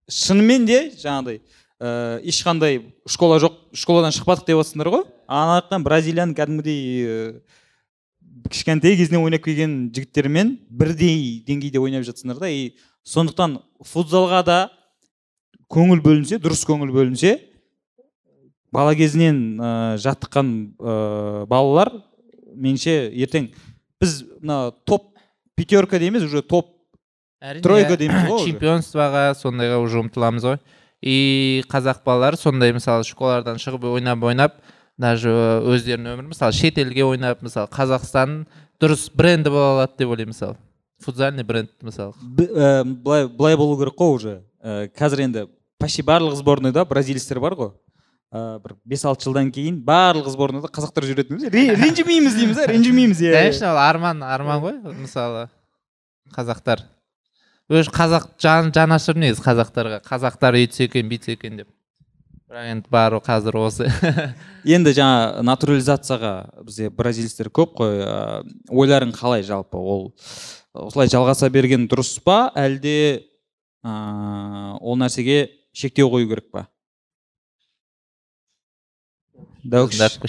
[0.09, 1.41] шынымен де жаңағыдай
[1.81, 5.05] ә, ешқандай школа жоқ школадан шықпадық деп жатсыңдар ғой.
[5.29, 7.41] Ана жақтан бразилияның кәдімгідей ә,
[8.51, 12.51] кішкентай кезінен ойнап келген жігіттермен бірдей деңгейде ойнап жатсыңдар да.
[12.51, 14.59] И сондықтан футзалға да
[15.73, 17.37] көңіл бөлінсе дұрыс көңіл бөлінсе
[18.73, 21.93] бала кезінен ә, жаттыққан ә, балалар
[22.57, 23.51] меніңше ертең
[24.01, 25.13] біз мына топ
[25.57, 26.73] пятерка дейміз уже топ
[27.41, 30.61] әрине Тройка дейміз ғой чемпионствоға сондайға уже ұмтыламыз ғой.
[31.05, 34.57] И қазақ балалары сондай мысалы школалардан шығып ойнап ойнап
[34.99, 38.47] даже өздерінің өмірін мысалы шетелге ойнап мысалы қазақстан
[38.81, 40.57] дұрыс бренді бола алады деп ойлаймын мысалы.
[41.05, 42.15] Футзальный бренд мысалы.
[42.25, 44.39] Былай былай болу керек қой уже.
[44.65, 45.47] Ә, қазір енді
[45.79, 47.75] почти барлық сборныйда бразилецтер бар ғой.
[48.33, 53.23] Ә, бір бес алты жылдан кейін барлық сборныйда қазақтар жүретін Ре- ренжімейміз дейміз да ренжімейміз
[53.23, 55.49] иә конечно ол арман арман ғой мысалы
[56.35, 56.83] қазақтар.
[57.71, 60.01] Өзі қазақ жан жанашыр негізі қазақтарға.
[60.07, 61.69] Қазақтар өйтсе екен бүйтсе екен деп.
[62.47, 63.89] Бірақ енді бары қазір осы.
[64.77, 66.33] Енді жаңа натурализацияға
[66.67, 69.79] бізде бразилецтер көп қой ә, ойларың қалай жалпы?
[69.79, 70.13] Ол
[70.75, 72.53] осылай жалғаса берген дұрыс па?
[72.55, 72.95] Әлде
[73.83, 73.95] ә,
[74.79, 76.69] ол нәрсеге шектеу қою керек па?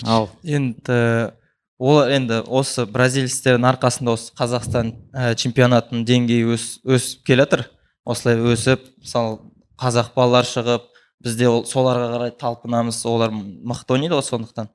[0.05, 1.31] Ал енді
[1.77, 7.67] ол енді осы бразилецтердің арқасында осы қазақстан ә, чемпионатының деңгейі өс, өсіп келе жатыр.
[8.07, 9.37] Осылай өсіп мысалы
[9.77, 10.87] қазақ балалар шығып
[11.23, 14.71] бізде ол соларға қарай талпынамыз олар мықты ойнайды ғой сондықтан.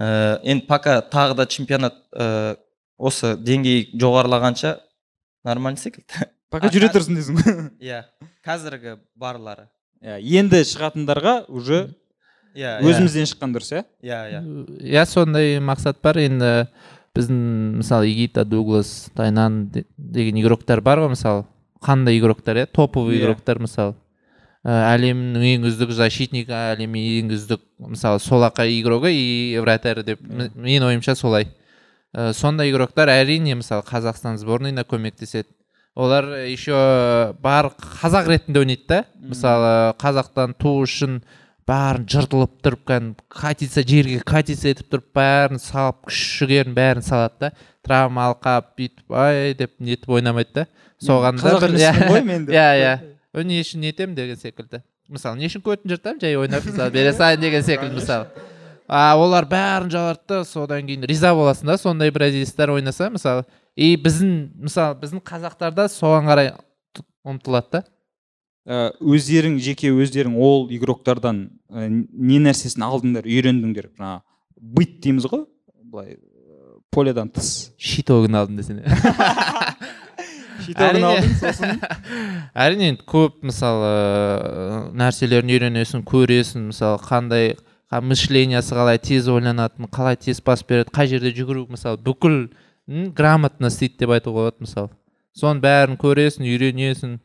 [0.00, 2.56] Ә, енді пока тағы да чемпионат ә,
[2.98, 4.78] осы деңгей жоғарылағанша
[5.44, 8.02] нормально секілді пока жүре тұрсын дейсің ғой иә
[8.46, 9.68] қазіргі барлары.
[10.00, 11.82] Иә, енді шығатындарға уже
[12.54, 13.84] иә өзімізден шыққан дұрыс иә?
[14.02, 14.40] Иә иә.
[14.80, 16.18] Иә сондай мақсат бар.
[16.18, 16.66] Енді
[17.16, 17.40] біздің
[17.80, 21.44] мысалы игита дуглас тайнан де- деген игроктар бар ғой мысалы?
[21.82, 22.66] Қандай игроктар иә?
[22.66, 23.22] Топовый Иә.
[23.24, 23.94] игроктар мысалы?
[24.62, 30.84] Ә, әлемнің ең үздік защитнигі әлемнің ең үздік мысалы солақай игрогі и вратарь деп менің
[30.90, 31.48] ойымша солай.
[32.12, 35.48] Ә, сондай игроктар әрине мысалы қазақстан сборныйына көмектеседі.
[35.96, 37.72] Олар еще бар
[38.02, 39.04] қазақ ретінде ойнайды да.
[39.18, 41.22] Мысалы қазақтан туу үшін
[41.70, 47.46] бәрін жыртылып тұрып кәдімгі катиться жерге катиться етіп тұрып бәрін салып күш жігерін бәрін салады
[47.46, 47.52] да
[47.86, 50.66] травма алқап бүйтіп ай деп нетіп ойнамайды да.
[51.00, 51.92] Соған да бір иә
[52.50, 52.94] иә иә.
[53.30, 54.82] «Ө, не үшін нетемін деген секілді.
[55.08, 56.20] Мысалы не үшін көтін жыртамын?
[56.20, 58.26] жай ойнап мысалы бере салайын деген секілді мысалы.
[58.90, 63.46] А олар бәрін жалады да содан кейін риза боласың да сондай бразилецтер ойнаса мысалы.
[63.76, 64.32] И біздің
[64.66, 66.52] мысалы біздің қазақтар да соған қарай
[67.24, 67.84] ұмтылады да.
[68.68, 73.88] Ә, өздерің жеке өздерің ол игроктардан ә, не нәрсесін алдыңдар үйрендіңдер?
[73.96, 74.20] Жаңағы
[74.76, 75.46] быть дейміз ғой
[75.90, 76.18] былай ә,
[76.92, 77.70] поледан тыс.
[77.80, 78.82] Щитогын алдым десең
[80.66, 81.08] щитогын Әрине.
[81.08, 81.80] алдың сосын?
[82.66, 87.54] Әрине енді көп мысалы ыыы, нәрселерін үйренесің көресің мысалы қандай
[87.90, 92.42] қа- мышлениясы қалай тез ойланатын қалай тез пас береді қай жерде жүгіру мысалы бүкіл
[93.16, 94.90] грамотно істейді деп айтуға болады мысалы.
[95.36, 97.18] Соның бәрін көресің үйренесің.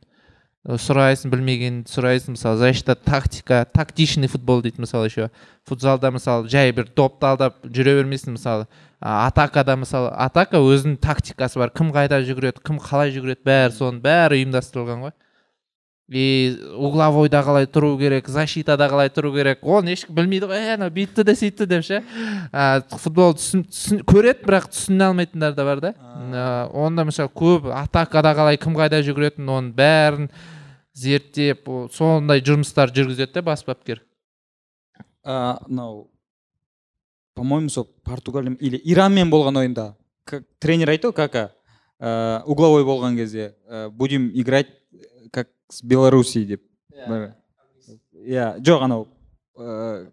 [0.66, 5.30] Сұрайсың білмегенді сұрайсың мысалы защита тактика тактичный футбол дейді мысалы еще
[5.70, 8.66] футзалда мысалы жай бір допты алдап жүре бермейсің мысалы.
[9.00, 11.70] Атакада мысалы атака өзінің тактикасы бар.
[11.70, 15.14] Кім қайда жүгіреді кім қалай жүгіреді бәрі соның бәрі ұйымдастырылған ғой.
[16.10, 19.62] И угловойда қалай тұру керек защитада қалай тұру керек.
[19.62, 20.66] Оны ешкім білмейді ғой.
[20.66, 22.02] Е анау бүйтті де сөйтті деп ше.
[22.54, 25.94] А, футбол түсін, түсін, көреді бірақ түсіне алмайтындар да бар да.
[26.74, 30.30] Онда мысалы көп атакада қалай кім қайда жүгіретінін оның бәрін
[30.96, 34.02] зерттеп сондай жұмыстар жүргізеді да бас бапкер?
[35.26, 36.10] Мынау
[37.36, 39.96] по моему сол португалия или иранмен болған ойында.
[40.24, 41.52] Как тренер айтты ғой кака.
[42.00, 44.68] Ә, угловой болған кезде ә, будем играть
[45.32, 46.64] как с белоруссией деп.
[47.08, 47.34] Бір-
[48.16, 49.08] иә жоқ анау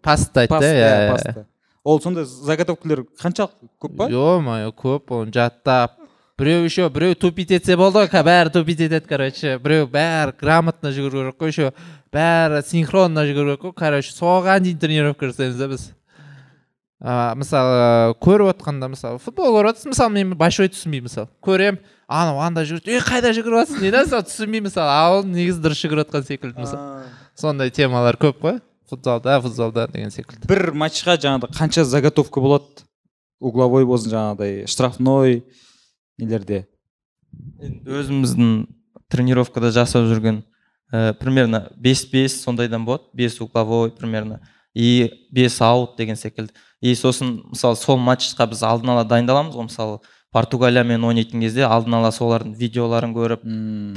[0.01, 1.11] пасты айтты иә, иә, иә.
[1.11, 1.45] пасты.
[1.83, 4.07] ол сондай заготовкалар қаншалықты көп па?
[4.09, 5.97] Ё мое көп оны жаттап
[6.37, 9.57] біреу еще біреу тупить етсе болды ғой бәрі тупить етеді короче.
[9.61, 11.73] Біреу бәрі грамотно жүгіру керек қой еще
[12.13, 15.91] бәрі синхронно жүгіру керек қой короче соған дейін тренировка жасаймыз да біз
[17.03, 22.41] а, мысалы көріп отқанда мысалы футбол көріп жатырсың мысалы мен большой түсінбеймін мысалы көремін анау
[22.41, 25.83] анда жүгіреді е қайда жүгіріп жатрсың дейді да мысалы түсінбеймін мысалы а ол негізі дұрыс
[25.83, 31.57] жүгіріп жатқан секілді мысалы сондай темалар көп қой футзалда футзалда деген секілді бір матчқа жаңағыдай
[31.57, 32.85] қанша заготовка болады
[33.43, 35.43] угловой болсын жаңағыдай штрафной
[36.19, 36.65] нелерде?
[37.61, 38.51] Енді өзіміздің
[39.11, 40.41] тренировкада жасап жүрген
[40.93, 43.09] ә, примерно бес бес сондайдан болады.
[43.13, 44.41] Бес угловой примерно.
[44.73, 46.53] И бес аут деген секілді.
[46.81, 49.69] И сосын мысалы сол матчқа біз алдын ала дайындаламыз ғой.
[49.69, 49.99] Мысалы
[50.33, 53.45] португалиямен ойнайтын кезде алдын ала солардың видеоларын көріп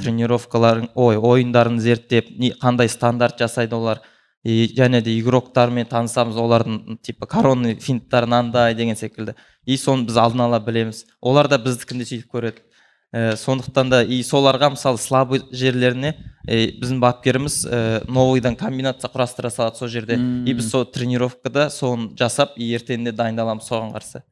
[0.03, 4.01] тренировкаларын ой ойындарын зерттеп не, қандай стандарт жасайды олар.
[4.47, 9.33] И және де игроктармен танысамыз олардың типа коронный финттары мынандай деген секілді.
[9.65, 11.03] И соны біз алдын ала білеміз.
[11.19, 12.63] Олар да біздікін де сөйтіп көреді.
[13.11, 16.13] Ә, сондықтан да и соларға мысалы слабый жерлеріне
[16.47, 20.15] ә, біздің бапкеріміз ә, новыйдан комбинация құрастыра салады сол жерде.
[20.15, 24.23] И біз сол тренировкада соны жасап и ертеңінде дайындаламыз соған қарсы.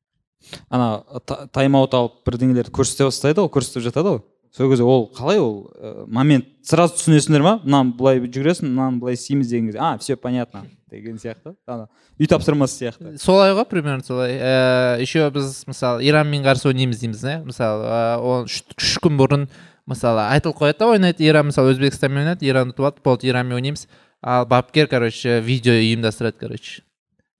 [0.70, 4.24] Ана та- тайм аут алып бірдеңелерді көрсете бастайды ғой көрсетіп жатады ғой?
[4.56, 6.48] Сол кезде ол қалай ол ә, момент?
[6.64, 7.54] Сразу түсінесіңдер ма?
[7.64, 11.56] Мынаны былай жүгіресің мынаны былай істейміз деген кезде а все понятно деген сияқты.
[11.68, 11.90] Ана
[12.20, 13.18] үй тапсырмасы сияқты.
[13.20, 14.38] Солай ғой примерно солай.
[14.40, 19.48] Ә, еще біз мысалы иранмен қарсы ойнаймыз дейміз да мысалы ә, үш, үш күн бұрын
[19.86, 21.52] мысалы айтылып қояды да ойнайды иран.
[21.52, 23.88] Мысалы өзбекстанмен ойнайды иран ұтып алды болды иранмен ойнаймыз.
[24.24, 26.82] Ал бапкер короче видео ұйымдастырады короче.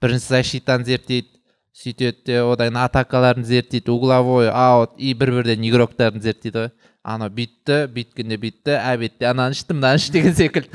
[0.04, 1.32] Бірінші защитаны зерттейді
[1.76, 6.70] сөйтеді де одан кейін атакаларын зерттейді угловой аут и бір бірден игроктарын зерттейді ғой.
[7.06, 10.70] Анау бүйтті бүйткенде бүйтті обедте ананы ішті мынаны іш деген секілді.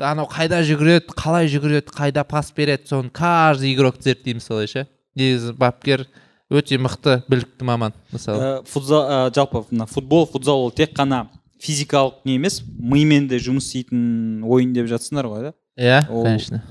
[0.00, 4.86] Анау қайда жүгіреді қалай жүгіреді қайда пас береді соны каждый игрокты зерттейміз солайша
[5.18, 6.06] негізі бапкер
[6.48, 8.40] өте мықты білікті маман мысалы.
[8.40, 11.26] Ә, футзал ә, жалпы мына футбол футзал ол тек қана
[11.60, 15.54] физикалық не емес мимен де жұмыс істейтін ойын деп жатсыңдар ғой да?
[15.76, 16.62] Иә конечно.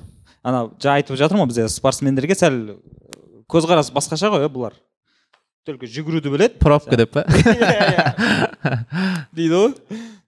[0.41, 2.57] ана жаңа айтып жатырмын ғой бізде спортсмендерге сәл
[3.51, 4.73] көзқарас басқаша ғой иә бұлар.
[5.68, 7.26] Только жүгіруді біледі пробка деп па?
[9.36, 9.74] Дейді ғой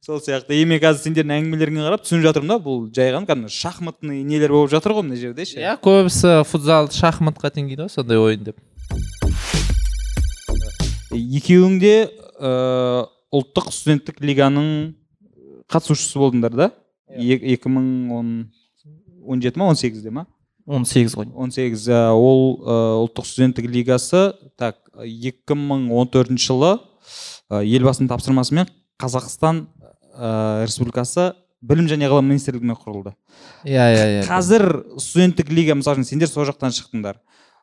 [0.04, 0.58] сол сияқты.
[0.60, 2.58] И мен қазір сендердің әңгімелеріңе қарап түсініп жатырмын да.
[2.64, 5.62] Бұл жай ғана кәдімгі шахматный нелер болып жатыр ғой мына жерде ше.
[5.62, 8.58] Иә көбісі футзалды шахматқа теңейді ғой сондай ойын деп.
[11.16, 11.94] Екеуің де
[12.36, 14.68] ә, ұлттық студенттік лиганың
[15.72, 16.68] қатысушысы болдыңдар да?
[17.16, 17.88] Е- екі мың
[18.18, 18.36] он
[19.24, 20.28] он жеті ма он сегізде ма?
[20.70, 21.32] Он сегіз ғой.
[21.34, 21.88] Он сегіз.
[21.90, 22.76] Ә, ол ә,
[23.06, 26.72] ұлттық студенттік лигасы так екі мың он төртінші жылы
[27.50, 28.70] ә, елбасының тапсырмасымен
[29.00, 29.64] қазақстан
[30.16, 31.32] ә, республикасы
[31.62, 33.16] білім және ғылым министрлігімен құрылды.
[33.68, 34.28] Иә иә иә.
[34.28, 34.66] Қазір
[35.00, 37.20] студенттік лига мысалы үшін сендер сол жақтан шықтыңдар.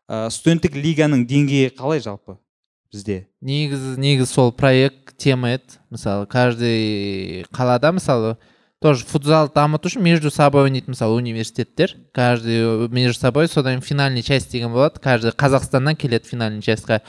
[0.09, 2.37] Ә, студенттік лиганың деңгейі қалай жалпы
[2.93, 3.26] бізде?
[3.41, 5.80] Негізі негізі сол проект тема еді.
[5.91, 8.37] Мысалы каждый қалада мысалы
[8.81, 11.95] тоже футзал дамыту үшін между собой ойнайды мысалы университеттер.
[12.12, 15.01] Каждый между собой содан кейін финальный часть деген болады.
[15.01, 17.01] Каждый қазақстаннан келеді финальный частьқа.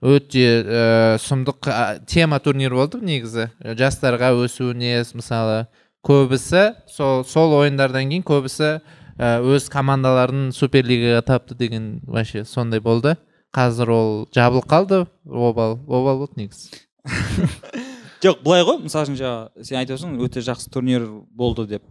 [0.00, 3.50] Өте ә, сұмдық а, тема турнир болды негізі.
[3.60, 5.66] Жастарға өсуіне мысалы
[6.00, 8.80] көбісі сол сол ойындардан кейін көбісі
[9.20, 13.18] ә, өз командаларын суперлигаға тапты деген вообще сондай болды.
[13.52, 15.04] Қазір ол жабылып қалды.
[15.28, 16.80] Обал обал болды негізі.
[18.20, 21.84] жоқ былай ғой мысалы үшін жаңа сен айтып отырсың өте жақсы турнир болды деп.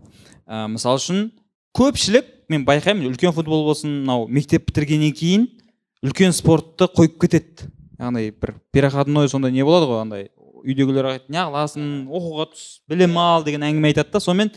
[0.46, 1.30] Ә, мысалы үшін
[1.78, 5.48] көпшілік мен байқаймын үлкен футбол болсын мынау мектеп бітіргеннен кейін
[6.06, 7.70] үлкен спортты қойып кетеді.
[8.00, 10.30] Яғни бір переходной сондай не болады ғой андай
[10.64, 14.54] үйдегілер айтады неғыласың оқуға түс білім ал деген әңгіме айтады да сонымен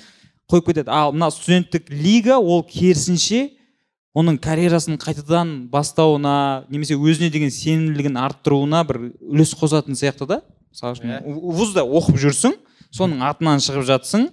[0.51, 0.91] қойып кетеді.
[0.91, 3.51] Ал мына студенттік лига ол керісінше
[4.15, 10.43] оның карьерасын қайтадан бастауына немесе өзіне деген сенімділігін арттыруына бір үлес қосатын сияқты да.
[10.73, 11.21] Мысалы үшін Иә.
[11.61, 12.57] вузда оқып жүрсің
[12.93, 14.29] соның атынан шығып жатсың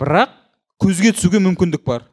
[0.00, 0.30] бірақ
[0.82, 2.06] көзге түсуге мүмкіндік бар.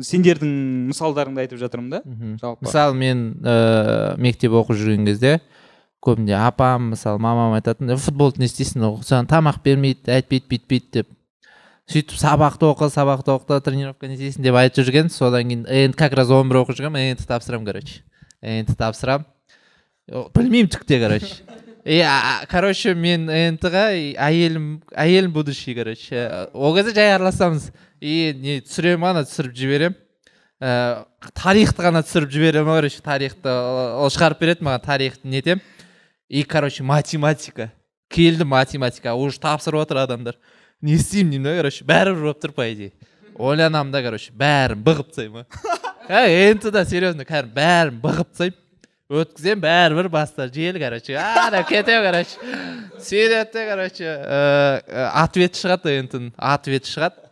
[0.00, 0.50] Сендердің
[0.88, 2.02] мысалдарыңды айтып жатырмын да.
[2.04, 2.36] Мхм.
[2.40, 2.64] жалпы.
[2.64, 5.40] Мысалы мен ә, мектеп оқып жүрген кезде
[6.00, 11.10] көбінде апам мысалы мамам айтатын «Е, футболды не істейсің саған тамақ бермейді әйтпейді бүйтпейді деп.
[11.90, 15.10] Сөйтіп сабақты оқы сабақты оқы тренировка не істейсің деп айтып жүрген.
[15.12, 18.00] Содан кейін енді как раз он бір оқып жүргенмін енді тапсырамын короче.
[18.40, 19.26] Енді тапсырамын.
[20.08, 21.42] Білмеймін түк те короче.
[21.90, 26.46] И а- короче мен нт ға и әйелім әйелім будущий короче.
[26.54, 27.72] Ол кезде жай араласамыз.
[28.00, 29.96] И не түсіремін ана түсіріп жіберемін.
[30.62, 31.02] Ә,
[31.34, 33.50] тарихты ғана түсіріп жіберемін короче тарихты.
[33.50, 35.64] Ол шығарып береді маған тарихты нетемін
[36.28, 37.72] и короче математика.
[38.08, 40.38] Келді математика уже тапсырып отыр адамдар.
[40.80, 42.92] Не істеймін деймін да короче бәрібір болып тұр по идее.
[43.34, 45.50] Ойланамын да короче бәрін бұғып тастаймын.
[46.08, 48.69] Ә нт да серьезно кәдімгі бәрін бұғып тастаймын.
[49.10, 52.36] Өткіземін бәрібір бастары жел короче ана кетемін короче
[53.02, 54.12] сөйтеді де короче
[55.24, 57.26] ответ шығады нт ответ шығады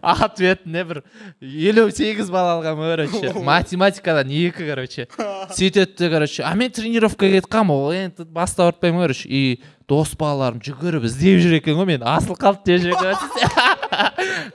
[0.00, 1.00] ответіне бір
[1.40, 5.06] елу сегіз балл алғанмын короче математикадан екі короче
[5.52, 9.42] сөйтеді де короче а мен тренировкаға кетіп қаламын ол енді басты ауыртпаймын ғой короче и
[9.88, 12.96] дос балаларым жүгіріп іздеп жүр екен ғой мені асыл қалды деп жүр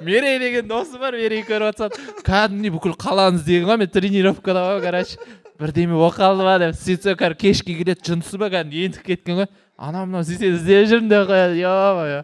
[0.06, 4.82] мерей деген досым бар мерей көріп жатсам кәдімгідей бүкіл қаланы іздеген ғой мен тренировкада ғой
[4.86, 5.18] короче
[5.60, 9.50] бірдеме болып қалды ма деп сөйтсем кәдімгі кешке келеді жынысы ба кәдімгі ентігіп кеткен ғой.
[9.78, 11.60] Анау мынау сөйтсе іздеп жүрмін деп қояды.
[11.60, 12.24] Е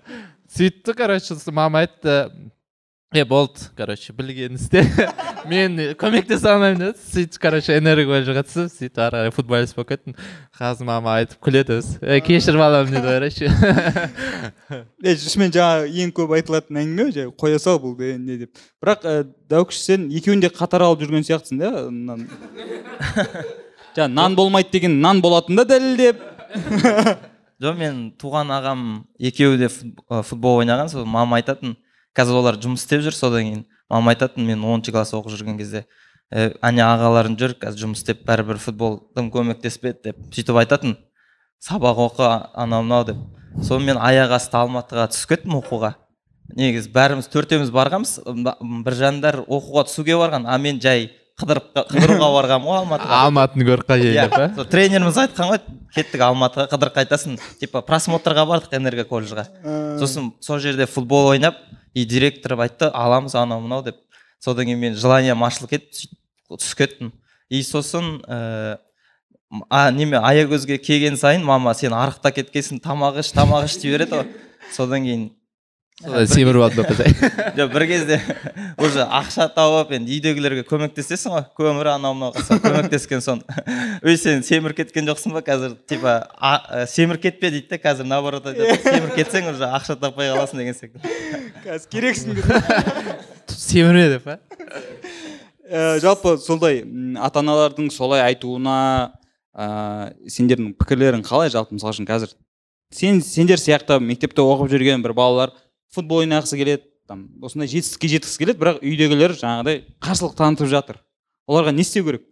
[0.55, 2.31] сөйтті короче мама айтты.
[3.13, 4.81] Е болды короче білгенін істе
[5.49, 10.15] мен көмектесе алмаймын деді сөйтіп короче энергия қатысып сөйтіп ары қарай футболист болып кеттім.
[10.57, 13.51] Қазір мама айтып күледі өзі е кешір балам дейді короче
[15.05, 18.65] е шынымен жаңа ең көп айтылатын әңгіме жай қоя сал бұл не не деп.
[18.83, 19.15] Бірақ ә,
[19.53, 22.27] дәукіш сен екеуін де қатар алып жүрген сияқтысың да нан.
[23.95, 26.19] Жаңа нан болмайды деген нан болатын да дәлелдеп
[27.63, 28.85] жоқ мен туған ағам
[29.19, 31.77] екеуі де футбол ойнаған сол мама айтатын
[32.15, 35.85] қазір олар жұмыс істеп жүр содан кейін мама айтатын мен оныншы класс оқып жүрген кезде
[36.33, 40.95] «Ә, әне ағаларың жүр қазір жұмыс істеп бәрібір футбол тым көмектеспеді деп сөйтіп айтатын.
[41.61, 43.19] Сабақ оқы анау мынау деп.
[43.61, 45.93] Сонымен аяқ асты алматыға түсіп кеттім оқуға.
[46.57, 48.17] Негізі бәріміз төртеуміз барғанбыз.
[48.85, 53.21] Біржандар оқуға түсуге барған а мен жай қыдырып қыдыруға барғанмын ғой алматыға.
[53.27, 55.61] Алматыны көріп қайтайын деп па сол тренеріміз айтқан ғой
[55.95, 59.43] кеттік алматыға қыдырып қайтасың типа просмотрға бардық энерго колледжға
[59.99, 61.59] сосын сол жерде футбол ойнап
[61.95, 64.01] и директор айтты аламыз анау мынау деп.
[64.43, 67.11] Содан кейін мен желанием ашылып кетіп сөйтіп түсіп кеттім.
[67.49, 68.77] И сосын ә,
[69.69, 74.19] а, неме аягөзге келген сайын мама сен арықта кеткенсің тамақ іш тамақ іш дей береді
[74.19, 74.27] ғой.
[74.75, 75.29] Содан кейін
[76.03, 76.83] семіріп алды
[77.55, 78.17] жоқ бір кезде
[78.83, 81.45] уже ақша тауып енді үйдегілерге көмектесесің ғой.
[81.55, 83.39] Көмір анау мынау қылсаң көмектескен соң.
[84.03, 85.77] Өй сен семіріп кеткен жоқсың ба қазір?
[85.87, 88.51] Типа ә, семіріп кетпе дейді да қазір наоборот.
[88.51, 91.15] Айтады семіріп кетсең уже ақша таппай қаласың деген секілді
[91.63, 92.43] қазір керексің
[93.55, 94.39] семірме деп па
[95.63, 96.83] ә, жалпы солай
[97.23, 99.13] ата аналардың солай айтуына
[99.55, 101.55] ә, сендердің пікірлерің қалай?
[101.55, 102.35] Жалпы мысалы үшін қазір
[102.91, 105.55] сен сендер сияқты мектепте оқып жүрген бір балалар
[105.95, 111.01] футбол ойнағысы келеді там осындай жетістікке жеткісі келеді бірақ үйдегілер жаңағыдай қарсылық танытып жатыр.
[111.47, 112.25] Оларға не істеу керек?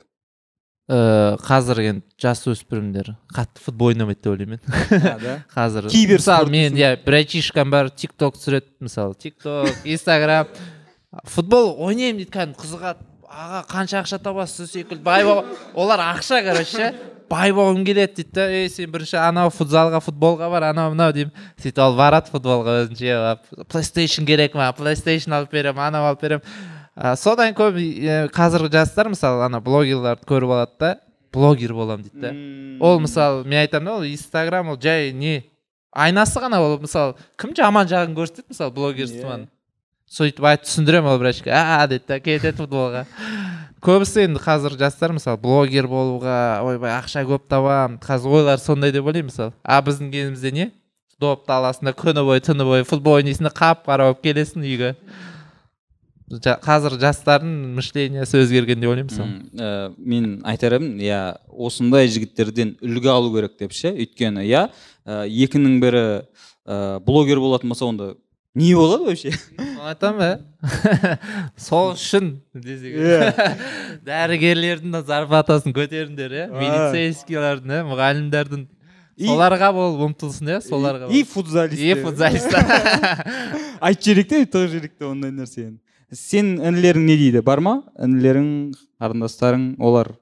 [0.91, 5.43] Ә, қазір енді жасөспірімдер қатты футбол ойнамайды деп ойлаймын мен.
[5.55, 10.49] Қазір Кибер мысалы мен иә бір айтишкам бар тик ток түсіреді мысалы тик ток инстаграм
[11.24, 15.03] футбол ойнаймын дейді кәдімгі қызығады аға қанша ақша табасыз сіз секілді.
[15.05, 16.91] Бай олар ақша короче
[17.30, 18.47] бай болғым келеді дейді да.
[18.51, 20.69] Ей сен бірінші анау футзалға футболға бар.
[20.71, 21.34] Анау мынау деймін.
[21.61, 24.71] Сөйтіп ол барады футболға өзінше алып плейстейшн керек ма?
[24.78, 26.45] Плейстейшн алып беремін анау алып беремін.
[26.93, 27.80] Ә, содан көп
[28.36, 30.91] қазіргі жастар мысалы ана блогерларды көріп алады да.
[31.34, 32.36] Блогер боламын дейді да.
[32.86, 35.41] Ол мысалы мен айтамын да ол инстаграм ол жай не
[35.89, 39.47] айнасы ғана ол мысалы кім жаман жағын көрсетеді мысалы блогерствоның
[40.13, 43.07] сөйтіп айтып түсіндіремін ол врачқа а дейді да кетеді футболға.
[43.84, 49.05] Көбісі енді қазір жастар мысалы блогер болуға ойбай ақша көп табамын қазір ойлары сондай деп
[49.05, 49.53] ойлаймын мысалы.
[49.63, 50.69] А біздің кезімізде не?
[51.19, 54.93] Допты аласың да күні бойы түні бойы футбол ойнайсың да қап қара болып келесің үйге.
[56.63, 59.36] Қазір жастардың мышлениясы өзгерген деп ойлаймын мысалы.
[59.53, 61.21] Ә, мен айтар едім иә
[61.51, 63.91] осындай жігіттерден үлгі алу керек деп ше.
[63.91, 64.69] Өйткені иә
[65.05, 66.05] екінің бірі
[66.65, 68.13] ә, блогер болатын болса онда
[68.55, 69.31] не болады вообще
[69.83, 71.17] айтамын иә
[71.57, 72.97] сол үшін десек
[74.05, 78.65] дәрігерлердің де зарплатасын көтеріңдер иә милицейскийлердің иә мұғалімдердің
[79.17, 82.61] И- соларға болып ұмтылсын иә соларға и футзалист и футзалисттер
[83.81, 85.77] айтып жіберейік те тоже жіберейік те ондай нәрсені
[86.13, 88.49] сен інілерің не дейді бар ма інілерің
[89.01, 90.13] қарындастарың олар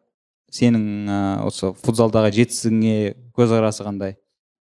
[0.52, 2.96] сенің ә, осы футзалдағы жетістігіңе
[3.38, 4.18] көзқарасы қандай?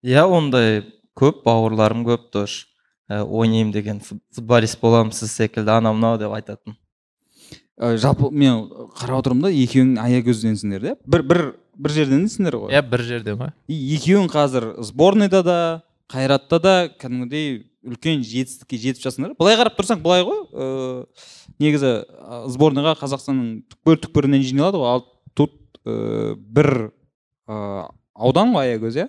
[0.06, 0.84] Иә ондай
[1.18, 2.69] көп бауырларым көп тоже
[3.10, 6.76] ойнаймын деген фут- футболист боламын сіз секілді анау мынау деп айтатын.
[7.80, 8.68] Ә, жалпы мен
[9.00, 11.42] қарап отырмын да екеуің аягөзденсіңдер да бір бір
[11.80, 12.74] бір жерденсіңдер ғой.
[12.76, 13.54] Иә бір жерден ғой.
[13.72, 15.58] И екеуің қазір сборныйда да
[16.12, 19.36] қайратта да кәдімгідей үлкен жетістікке жетіп жатсыңдар.
[19.40, 20.42] Былай қарап тұрсаң былай ғой.
[20.52, 21.06] Ыыы
[21.64, 24.92] негізі ә, сборныйға қазақстанның түкпір түкпірінен жиналады ғой.
[24.98, 25.56] Ал тут
[25.88, 26.92] ыыы бір
[27.48, 27.88] ыыы
[28.20, 29.08] аудан ғой аягөз иә?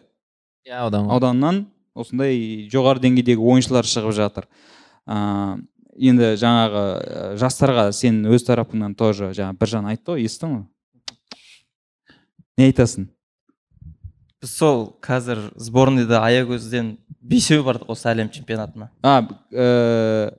[0.71, 1.11] Иә ғой.
[1.11, 1.65] Ауданнан
[2.01, 4.49] осындай жоғары деңгейдегі ойыншылар шығып жатыр.
[5.07, 5.61] Ыыы
[6.01, 10.67] енді жаңағы ә, жастарға сен өз тарапыңнан тоже жаңа біржан айтты ғой естідің ғой?
[12.59, 13.09] Не айтасың?
[14.41, 18.91] Біз сол қазір сборныйда аягөзден бесеу бардық осы әлем чемпионатына.
[19.03, 19.21] А
[19.53, 20.33] ә,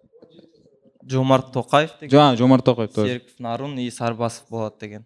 [1.05, 2.15] жомарт тоқаев деген.
[2.15, 3.19] Жаңа жомарт тоқаев тоже.
[3.19, 5.05] Серіков нарун и сарбасов болады деген.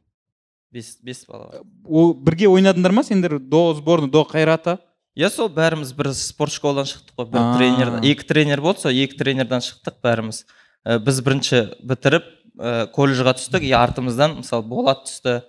[0.72, 4.80] Бес бес бала ол бірге ойнадыңдар ма сендер до сборной до қайрата?
[5.16, 7.30] Иә сол бәріміз бір спорт школадан шықтық қой.
[7.32, 10.43] Бір тренер екі тренер болды сол екі тренерден шықтық бәріміз.
[10.86, 12.28] Ә, біз бірінші бітіріп
[12.59, 13.63] ә, колледжға түстік.
[13.63, 15.41] И артымыздан мысалы болат түсті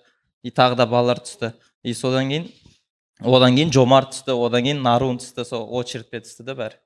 [0.47, 1.53] и тағы да балалар түсті.
[1.83, 2.49] И содан кейін
[3.21, 5.45] одан кейін жомарт түсті одан кейін нарун түсті.
[5.45, 6.79] Сол очередьпен түсті да бәрі.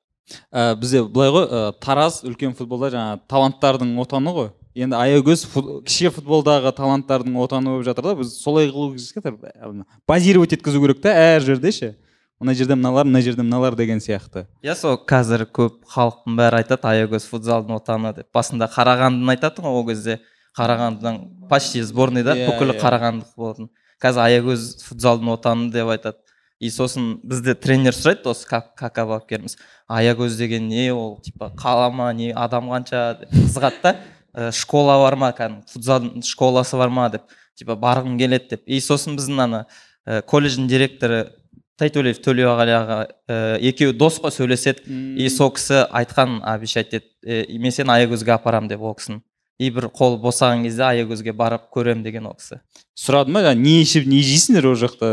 [0.50, 4.50] Ә, бізде былай ғой ә, тараз үлкен футболда жаңағы таланттардың отаны ғой.
[4.78, 8.14] Енді аягөз фут, кіші футболдағы таланттардың отаны болып жатыр да.
[8.20, 11.96] Біз солай қылу керек базировать еткізу керек та әр жерде ше.
[12.41, 14.47] Мына жерде мыналар мына жерде мыналар деген сияқты.
[14.64, 18.28] Иә сол қазір көп халықтың бәрі айтады аягөз футзалдың отаны деп.
[18.34, 20.18] Басында қарағандыны айтатын ғой ол кезде
[20.59, 21.18] қарағандыдан
[21.51, 22.80] почти сборныйда Иә, бүкілі иә.
[22.80, 23.68] қарағандылық болатын.
[24.03, 26.16] Қазір аягөз футзалдың отаны деп айтады.
[26.61, 29.57] И сосын бізде тренер сұрайды осы Ка- кака бапкеріміз
[29.88, 31.20] аягөз деген не ол?
[31.24, 33.18] Типа қала ма не адам қанша?
[33.20, 33.30] деп.
[33.32, 33.97] Қызығады да.
[34.32, 35.64] «Ә, школа бар ма кәдімгі?
[35.72, 37.09] Футзалдың школасы бар ма?
[37.11, 37.22] деп.
[37.57, 38.62] Типа барғым келеді деп.
[38.66, 39.66] И сосын біздің ана
[40.07, 41.32] ә, колледждің директоры
[41.80, 44.84] тайтөлеев төлеуғали аға ә, екеуі дос қой сөйлеседі.
[45.16, 49.22] И сол кісі айтқан обещать етеді «Е, мен сені аягөзге апарамын деп ол кісіні
[49.60, 52.62] и бір қол босаған кезде аягөзге барып көрем деген ол кісі.
[52.96, 55.10] Сұрады ма не ішіп не жейсіңдер ол жақта?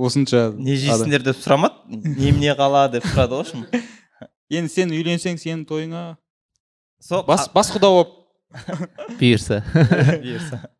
[0.00, 3.66] Осынша не жейсіңдер деп сұрамады немене қалады деп сұрады ғой шын.
[4.56, 6.04] Енді сен үйленсең сенің тойыңа
[7.04, 8.16] сол бас бас құда болып.
[9.20, 9.60] Бұйырса.
[9.76, 10.62] Бұйырса.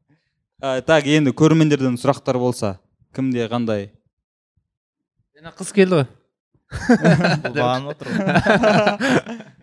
[0.87, 2.77] Так енді көрермендерден сұрақтар болса
[3.17, 3.89] кімде қандай?
[5.43, 6.07] Жаңа қыз келді ғой.
[7.57, 8.23] Бағанып отыр ғой.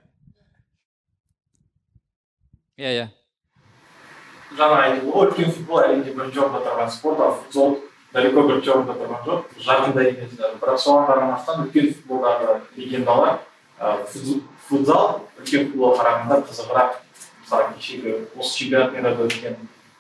[2.80, 3.08] Иә иә.
[4.58, 7.74] Жаңа айтылды ғой үлкен футбол әлемде бірінші орында тұрған спорт ал футбол
[8.14, 9.42] далеко бірінші орында тұрған жоқ.
[9.66, 13.36] Жақында емес бірақ соған қарамастан үлкен футболдағы легендалар
[13.80, 15.08] футз- футзал
[15.42, 16.92] үлкен футболға қарағанда қызығырақ.
[17.44, 19.56] Мысалы кешегі осы чемпионат мирада өткен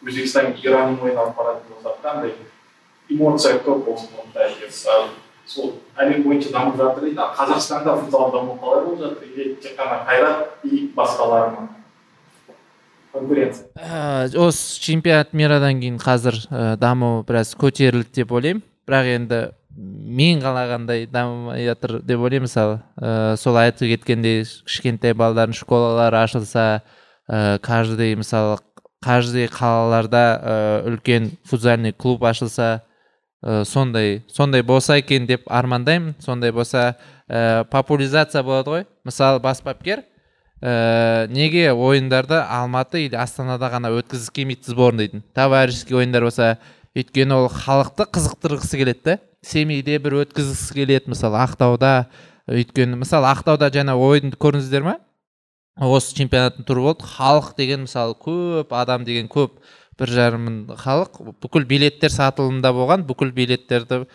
[0.05, 2.31] өзбекстан иранмен ойнап баратын болсақ та андай
[3.09, 4.39] эмоция көп ол спортта
[5.49, 9.77] сол әлем бойынша дамып жатыр дейді ал қазақстанда футзал даму қалай болып жатыр или тек
[9.79, 11.67] қана қайрат и басқалары ма
[13.11, 13.67] конкуренция
[14.37, 18.61] осы чемпионат мирадан кейін қазір ә, даму біраз көтерілді деп ойлаймын.
[18.87, 19.39] Бірақ енді
[20.19, 22.47] мен қалағандай дамымай жатыр деп ойлаймын.
[22.47, 26.83] Мысалы ә, сол айтып кеткендей кішкентай балалардың школалары ашылса
[27.27, 28.59] ә, каждый мысалы
[29.01, 30.55] каждый қалаларда ә,
[30.89, 32.83] үлкен футзальный клуб ашылса
[33.43, 36.15] ә, сондай сондай болса екен деп армандаймын.
[36.19, 36.95] Сондай болса
[37.27, 38.85] ә, популяризация болады ғой.
[39.05, 40.03] Мысалы бас бапкер
[40.61, 46.57] ә, неге ойындарды алматы или астанада ғана өткізгісі келмейді сборныйдың товарищеский ойындар болса
[46.97, 49.19] өйткені ол халықты қызықтырғысы келеді да.
[49.45, 52.09] Семейде бір өткізгісі келеді мысалы ақтауда
[52.49, 54.97] өйткені мысалы ақтауда жаңа ойынды көрдіңіздер ма?
[55.79, 57.07] Осы чемпионаттың туры болды.
[57.07, 59.61] Халық деген мысалы көп адам деген көп.
[59.99, 61.19] Бір жарым мың халық.
[61.43, 64.05] Бүкіл билеттер сатылымда болған бүкіл билеттерді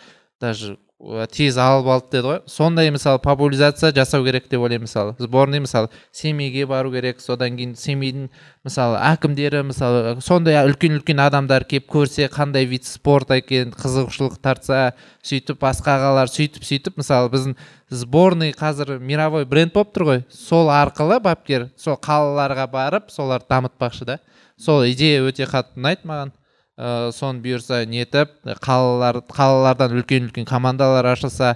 [0.41, 2.39] даже ә, тез алып алды деді ғой.
[2.49, 5.15] Сондай мысалы популяризация жасау керек деп ойлаймын мысалы.
[5.19, 8.29] Сборный мысалы семейге бару керек содан кейін семейдің
[8.65, 14.93] мысалы әкімдері мысалы сондай үлкен үлкен адамдар келіп көрсе қандай вид спорт екен қызығушылық тартса
[15.23, 17.57] сөйтіп басқа қалалар сөйтіп сөйтіп мысалы біздің
[17.89, 20.23] сборный қазір мировой бренд болып тұр ғой.
[20.29, 24.19] Сол арқылы бапкер сол қалаларға барып соларды дамытпақшы да.
[24.57, 26.33] Сол идея өте қатты ұнайды маған.
[26.75, 28.33] Ә, соны бұйырса нетіп
[28.63, 31.53] қалалар қалалардан үлкен үлкен командалар ашылса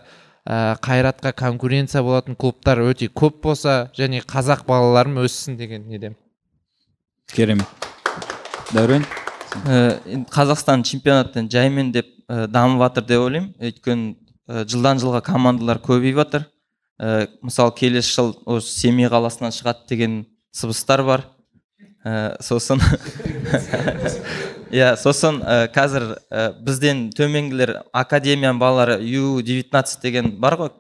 [0.47, 6.15] ә, қайратқа конкуренция болатын клубтар өте көп болса және қазақ балаларым өссін деген недемін
[7.35, 7.67] керемет.
[8.71, 9.03] Дәурен?
[9.65, 13.51] Ә, енді қазақстан чемпионаты жаймен деп ә, дамып жатыр деп ойлаймын.
[13.59, 14.15] Өйткені
[14.47, 16.47] ә, жылдан жылға командалар көбейіп жатыр
[16.95, 20.21] ә, мысалы келесі жыл осы семей қаласынан шығады деген
[20.55, 21.25] сыбыстар бар.
[22.05, 22.81] Ә, сосын
[24.71, 30.71] иә сосын ә, қазір ә, бізден төменгілер академияның балалары ю 19 деген бар ғой.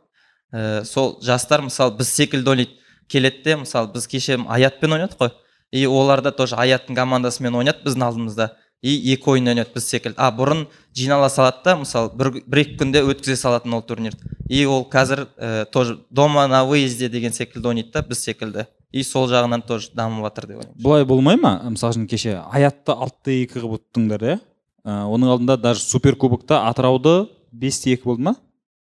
[0.53, 2.77] Ә, сол жастар мысалы біз секілді ойнайды
[3.09, 5.35] келеді де мысалы біз кеше аятпен ойнадық қой.
[5.71, 8.51] И олар да тоже аяттың командасымен ойнады біздің алдымызда.
[8.81, 10.17] И екі ойын ойнады біз секілді.
[10.17, 14.65] А бұрын жинала салады да мысалы бір, бір екі күнде өткізе салатын ол турнирді и
[14.65, 18.65] ол қазір ә, тоже дома на выезде деген секілді ойнайды да біз секілді.
[18.91, 20.81] И сол жағынан тоже дамып жатыр деп ойлаймын.
[20.81, 21.55] Былай болмай ма?
[21.69, 24.37] Мысалы үшін кеше аятты алтыда екі қылып ұттыңдар иә?
[24.83, 28.35] Ә, оның алдында даже суперкубокта атырауды бесте екі болды ма?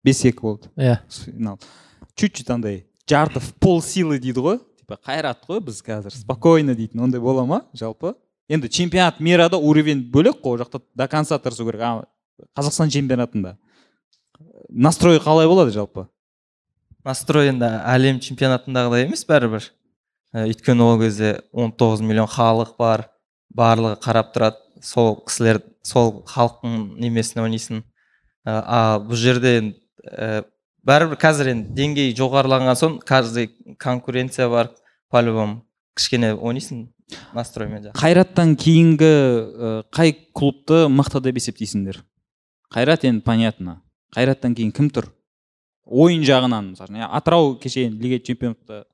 [0.03, 0.69] Бес екі болды.
[0.75, 0.99] Иә.
[1.09, 1.59] Финал.
[2.15, 4.59] Чуть чуть андай жарты в пол силы дейді ғой.
[4.79, 7.05] Типа қайрат қой біз қазір спокойно дейтін.
[7.07, 7.61] Ондай бола ма?
[7.73, 8.15] Жалпы.
[8.49, 11.81] Енді чемпионат мирада уровень бөлек қой ол жақта до конца тырысу керек.
[11.81, 12.05] А
[12.57, 13.57] қазақстан чемпионатында
[14.69, 16.07] настрой қалай болады жалпы?
[17.03, 19.71] Настрой енді әлем чемпионатындағыдай емес бәрібір.
[20.33, 23.05] Өйткені ол кезде 19 миллион халық бар
[23.55, 27.83] барлығы қарап тұрады сол кісілер сол халықтың немесіне ойнайсың.
[28.45, 29.53] Ә, а бұл жерде
[30.05, 30.43] ә,
[30.85, 33.51] бәрібір қазір енді деңгей жоғарылаған соң каждый
[33.81, 34.71] конкуренция бар
[35.09, 35.63] по любому
[35.97, 36.87] кішкене ойнайсың
[37.37, 39.11] настроймен қайраттан кейінгі
[39.93, 42.01] қай клубты мықты деп есептейсіңдер?
[42.73, 43.79] Қайрат енді понятно.
[44.15, 45.11] Қайраттан кейін кім тұр?
[45.85, 48.85] Ойын жағынан мысалы атырау кеше лига чемпионатта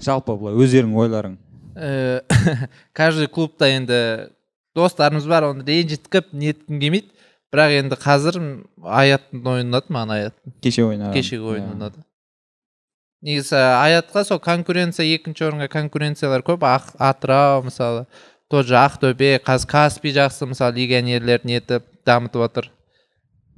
[0.00, 1.36] жалпы былай өздеріңнің ойларың.
[1.76, 2.20] Э,
[2.92, 4.00] каждый клубта енді
[4.74, 7.10] достарымыз бар оны ренжіткіп неткім келмейді.
[7.54, 8.40] Бірақ енді қазір
[8.82, 11.14] аяттың ойыны ұнады маған аяттың кеше ойнаған.
[11.14, 11.74] Кешегі ойын Иә.
[11.76, 12.02] ұнады
[13.24, 16.66] негізі аятқа сол конкуренция екінші орынға конкуренциялар көп.
[16.66, 18.04] Ақ, атырау мысалы
[18.50, 22.68] тот же ақтөбе қазір каспий жақсы мысалы легионерлер нетіп дамытып жатыр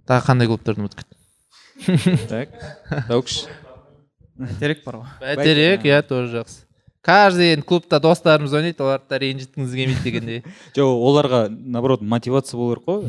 [0.06, 2.54] тағы қандай клубтарды ұмытып кеттім так
[4.38, 6.66] бәйтерек бар ғой бәйтерек иә тоже жақсы.
[7.06, 10.40] Каждый енді клубта достарымыз ойнайды оларды да ренжіткіңіз келмейді дегендей.
[10.76, 13.04] Жоқ оларға наоборот мотивация болу керек қой?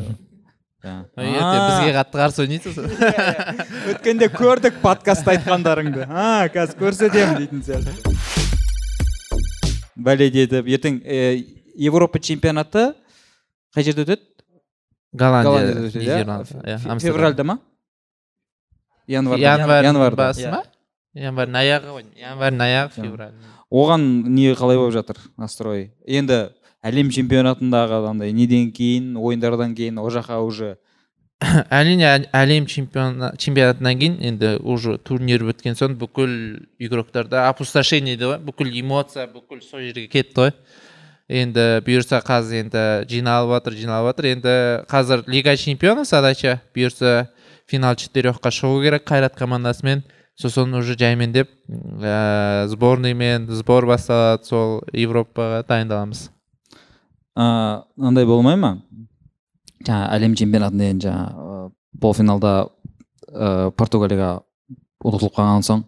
[0.86, 2.78] Ертең бізге қатты қарсы ойнайсыз
[3.92, 6.06] өткенде көрдік подкастта айтқандарыңды.
[6.06, 8.14] А қазір көрсетемін дейтін сияқты.
[9.98, 10.62] Бәле деді.
[10.62, 11.02] Ертең
[11.74, 12.92] европа чемпионаты
[13.74, 14.22] қай жерде өтеді?
[15.10, 16.78] Голландия голландияда өтеді иә?
[16.78, 17.58] Иә февральда ма?
[19.08, 19.42] Январда.
[19.42, 20.16] Январь январда.
[20.16, 20.50] басы иә.
[20.54, 20.62] ма
[21.18, 23.32] январьдың аяғы ғой январьдың аяғы февраль.
[23.70, 26.48] Оған не қалай болып жатыр настрой енді
[26.82, 30.76] әлем чемпионатындағы андай неден кейін ойындардан кейін ол жаққа уже?
[31.70, 36.32] Әрине әл- әлем чемпиона чемпионатынан кейін енді уже турнир біткен соң бүкіл
[36.82, 40.52] игроктарда опустошение дейді ғой бүкіл эмоция бүкіл сол жерге кетті ғой.
[41.28, 44.30] Енді бұйырса қазір енді жиналып жатыр жиналып жатыр.
[44.32, 44.54] Енді
[44.90, 47.28] қазір лига чемпионов задача бұйырса
[47.68, 50.02] финал четырехқа шығу керек қайрат командасымен.
[50.38, 56.28] Сосын уже жаймендеп ә, сборныймен сбор басталады сол европаға дайындаламыз.
[57.38, 57.48] Ә,
[57.98, 58.76] андай болмай ма?
[59.86, 61.70] Жаңа әлем чемпионатында енді жаңа
[62.00, 62.54] полуфиналда
[63.28, 64.40] ә, португалияға
[65.04, 65.84] ұтылып қалған соң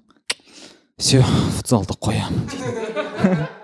[1.01, 1.23] все
[1.57, 3.49] футзалды қоямын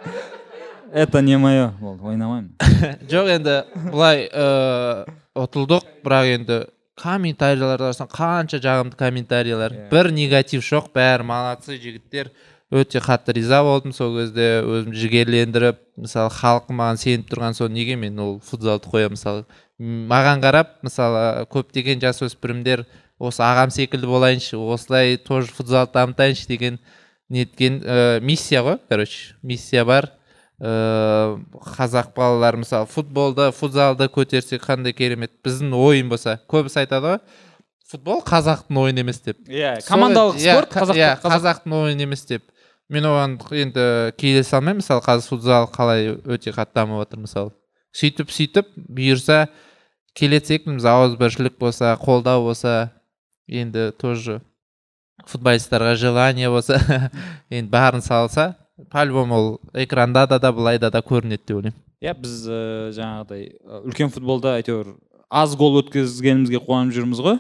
[0.97, 2.55] это не мое болды ойнамаймын.
[3.11, 3.57] Жоқ енді
[3.91, 5.05] былай ыыы
[5.37, 6.59] ұтылдық бірақ енді
[6.97, 9.89] комментарийлерді қарасаң қанша жағымды комментарийлер Иә.
[9.91, 12.31] бір негатив жоқ бәрі молодцы жігіттер.
[12.73, 17.95] Өте қатты риза болдым сол кезде өзімді жігерлендіріп мысалы халық маған сеніп тұрған соң неге
[17.95, 19.45] мен ол футзалды қоямын мысалы?
[19.79, 22.83] Маған қарап мысалы көптеген жасөспірімдер
[23.21, 26.81] осы ағам секілді болайыншы осылай тоже футзалды дамытайыншы деген
[27.29, 30.11] неткен ә, миссия ғой короче миссия бар.
[30.61, 31.41] Ыыы
[31.77, 35.33] қазақ балалары мысалы футболды футзалды көтерсек қандай керемет.
[35.45, 37.21] Біздің ойын болса көбісі айтады ғой
[37.91, 39.39] футбол қазақтың ойыны емес деп.
[39.49, 42.43] Иә Сол- командалық иә, спорт қазақ иә, қазақ қазақтың ойыны емес деп.
[42.89, 43.87] Мен оған енді
[44.19, 47.51] келісе алмаймын мысалы қазір футзал қалай өте қатты дамып жатыр мысалы.
[47.97, 49.47] Сөйтіп сөйтіп бұйырса
[50.17, 52.93] секілдіміз ауызбіршілік болса қолдау болса
[53.47, 54.41] енді тоже
[55.27, 56.79] футболисттарға желание болса
[57.51, 58.55] енді бәрін салса
[58.91, 62.59] по любому ол экранда да да былайда да көрінеді деп ойлаймын иә біз ә,
[62.97, 64.95] жаңағыдай ә, үлкен футболда әйтеуір
[65.31, 67.39] аз гол өткізгенімізге қуанып жүрміз ғой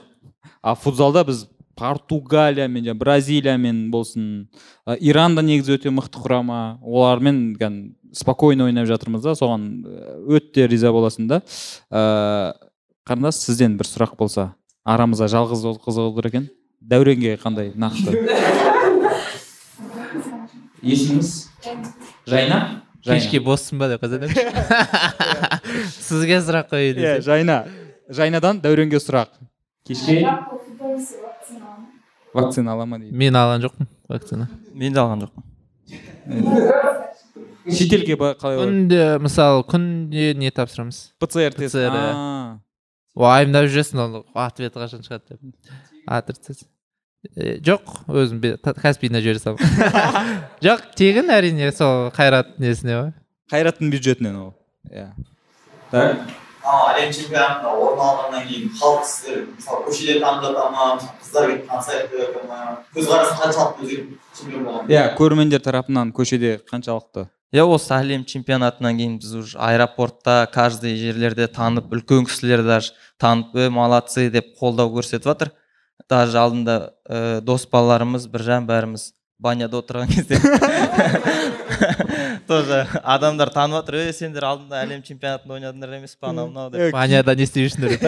[0.62, 1.45] а футзалда біз
[1.76, 4.49] португалиямен бразилиямен болсын
[4.89, 7.53] ә, иран да негізі өте мықты құрама олармен
[8.16, 11.43] спокойно ойнап жатырмыз да соған ә, өте риза боласың да
[11.93, 12.55] ә,
[13.07, 14.55] қарындас сізден бір сұрақ болса
[14.89, 16.49] арамызда жалғыз қызы отыр екен
[16.80, 18.86] дәуренге қандай нақты
[20.87, 21.30] есіміңіз?
[22.26, 22.59] Жайна?
[23.07, 24.26] Кешке боссың ба деп қазір
[26.07, 27.61] сізге сұрақ қояйын иә жайна.
[28.11, 29.30] Жайнадан дәуренге сұрақ.
[29.87, 31.14] Футболист
[32.34, 33.14] вакцина ала ма дейді?
[33.16, 34.49] Мен алған жоқпын вакцина.
[34.74, 35.43] Мен де алған жоқпын.
[37.66, 41.12] Шетелге қалай күнде мысалы күнде не тапсырамыз?
[41.22, 41.78] Пцр тест
[43.16, 45.41] уайымдап жүресің ол ответі қашан шығады деп.
[46.07, 46.66] Отрицать
[47.66, 48.40] жоқ өзім
[48.80, 49.62] каспийна жібере саламын
[50.66, 53.12] жоқ тегін әрине сол қайрат несіне ғой?
[53.52, 54.52] Қайраттың бюджетінен ол
[54.90, 55.12] иә.
[56.66, 60.86] Әлем чемпионатында орын алғаннан кейін халық сіздер мысалы көшеде танып жата ма
[61.22, 62.60] қыздар келіп танысайық деп жатыр ма
[62.96, 64.08] көзқарасы қаншалықты өзгеріп
[64.40, 64.90] чемпион болған?
[64.90, 67.28] Иә көрермендер тарапынан көшеде қаншалықты?
[67.54, 73.54] Иә осы әлем чемпионатынан кейін біз уже аэропортта каждый жерлерде танып үлкен кісілер даже танып
[73.54, 74.26] е молодцы!
[74.34, 75.52] деп қолдау көрсетіп жатыр
[76.09, 80.38] даже алдында ә, дос балаларымыз біржан бәріміз баняда отырған кезде
[82.47, 83.99] тоже адамдар танып жатыр.
[84.07, 86.70] Е сендер алдында әлем чемпионатында ойнадыңдар емес па анау мынау?
[86.70, 86.92] деп.
[86.94, 88.03] Баняда не істеп жүрсіңдер деп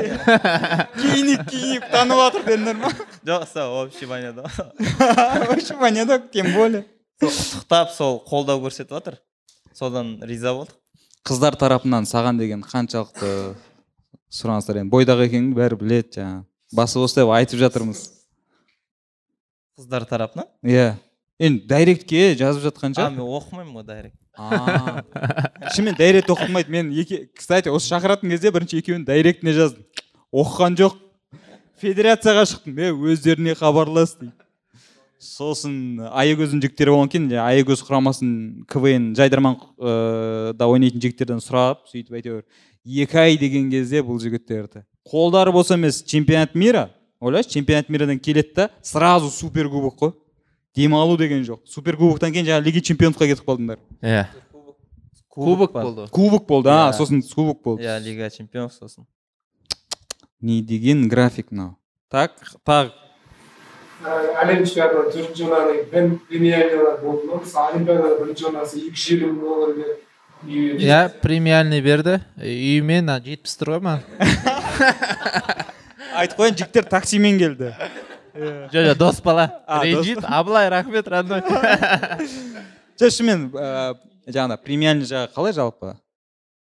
[1.03, 2.93] киініп киініп танып жатыр дедіңдер ма?
[3.29, 4.47] Жоқ сол общий баняда.
[5.49, 6.85] Вообще баняда тем более.
[7.21, 9.19] Құттықтап сол қолдау көрсетіп жатыр.
[9.75, 10.77] Содан риза болдық.
[11.27, 13.57] Қыздар тарапынан саған деген қаншалықты
[14.33, 16.45] сұраныстар енді бойдақ екеніңді бәрі біледі жаңағы.
[16.73, 18.05] Басы бос деп айтып жатырмыз.
[19.79, 20.49] Қыздар тарапынан?
[20.63, 20.97] Иә.
[21.39, 24.17] Енді дайректке жазып жатқанша а мен оқымаймын ғой дайрект.
[25.75, 26.71] Шынымен дайрект оқымайды.
[26.71, 29.87] Мен еке кстати осы шақыратын кезде бірінші екеуін дайректіне жаздым.
[30.35, 30.99] Оқыған жоқ.
[31.79, 32.75] Федерацияға шықтым.
[32.79, 34.35] Е өздеріне хабарлас дейді
[35.19, 37.25] сосын аягөздің жігіттері болған екен.
[37.31, 38.31] Жаңағы аягөз құрамасын
[38.71, 42.45] квн жайдарман ыыы, да ойнайтын жігіттерден сұрап сөйтіп әйтеуір
[42.87, 44.85] екі ай деген кезде бұл жігіттерді.
[45.11, 46.91] Қолдары болса емес чемпионат мира
[47.21, 50.13] ойлашы чемпионат мирадан келеді да сразу суперкубок қой.
[50.77, 51.65] Демалу деген жоқ.
[51.67, 53.79] Суперкубоктан кейін жаңағы лига чемпионовқа кетіп қалдыңдар.
[54.03, 54.27] Иә.
[55.29, 56.07] Кубок болды.
[56.11, 56.69] кубок болды.
[56.71, 56.97] А Иә.
[56.97, 57.83] сосын кубок болды.
[57.83, 59.07] Иә лига чемпионов сосын.
[60.41, 61.77] Не деген график мынау?
[62.11, 62.33] Так
[62.65, 62.93] тағы
[64.05, 67.41] әлем орыннан кейін мен премьер болды ма?
[67.43, 69.97] Мысалы олимпиадада бірінші орнасы екі жүз елу мың доллар берді
[70.47, 72.21] и иә премиальный берді.
[72.39, 74.55] Үйімен жетпіс тұр ғой маған.
[76.21, 77.75] айтып қояйын жігіттер таксимен келді.
[78.39, 79.49] Жоқ жоқ дос бала.
[79.67, 80.23] Ренжиді.
[80.23, 81.43] абылай рахмет родной.
[83.01, 83.97] Жоқ шынымен ыыы
[84.31, 85.97] жаңағыдай премиальный жағы қалай жалпы?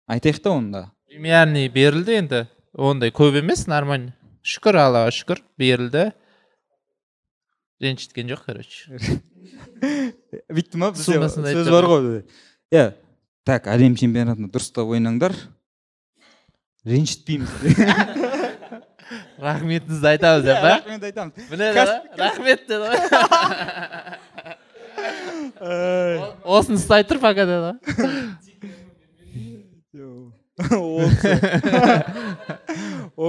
[0.10, 2.46] Айтайық та оны да премиальный берілді енді.
[2.78, 4.14] Ондай көп емес нормально.
[4.46, 6.12] Шүкір аллаға шүкір берілді.
[7.82, 9.22] Ренжіткен жоқ короче.
[10.50, 10.92] Бүйтті ма?
[10.94, 12.08] Бізде сөз бар ғой
[12.74, 12.92] иә.
[13.48, 15.36] Так әлем чемпионатында дұрыстап ойнаңдар.
[16.88, 17.52] Ренжітпейміз.
[19.40, 20.70] Рахметіңізді айтамыз деп па?
[20.74, 21.34] рахмет айтамыз.
[21.52, 21.68] Міне
[22.18, 22.98] рахмет деді ғой
[26.44, 27.76] осыны ұстай тұр пока деді ғой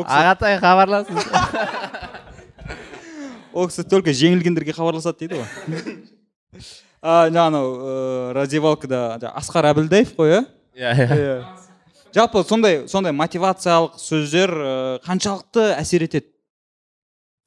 [0.09, 1.27] ағатай хабарласыңыз.
[3.53, 5.49] Ол кісі только жеңілгендерге хабарласады дейді ғой.
[7.05, 10.41] Жаңа анау ыыы, раздевалкада асқар әбілдаев қой иә
[10.75, 11.07] иә иә.
[11.19, 11.58] Иә.
[12.15, 16.31] Жалпы сондай сондай мотивациялық сөздер ыыы, қаншалықты әсер етеді?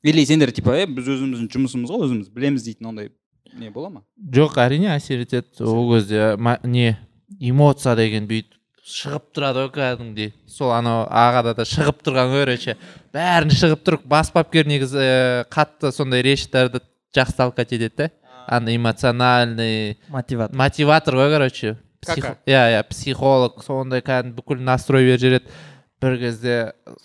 [0.03, 3.11] Или сендер типа е біз өзіміздің жұмысымыз ғой өзіміз білеміз дейтін ондай
[3.53, 4.03] не бола ма?
[4.17, 6.35] Жоқ әрине әсер етеді ол кезде.
[6.63, 6.97] Не
[7.39, 8.57] эмоция деген бүйтіп
[8.91, 10.31] шығып тұрады ғой кәдімгідей.
[10.49, 12.77] Сол анау ағада да шығып тұрған короче
[13.13, 16.81] бәрін шығып тұр бас бапкер негізі э, қатты сондай речьтарды
[17.15, 18.09] жақсы толкать етеді да
[18.47, 20.55] ана эмоциональный мотиватор.
[20.57, 21.77] мотиватор ғой короче.
[22.49, 25.57] Иә иә психолог сондай кәдімгі бүкіл настрой беріп жібереді
[26.01, 26.55] бір кезде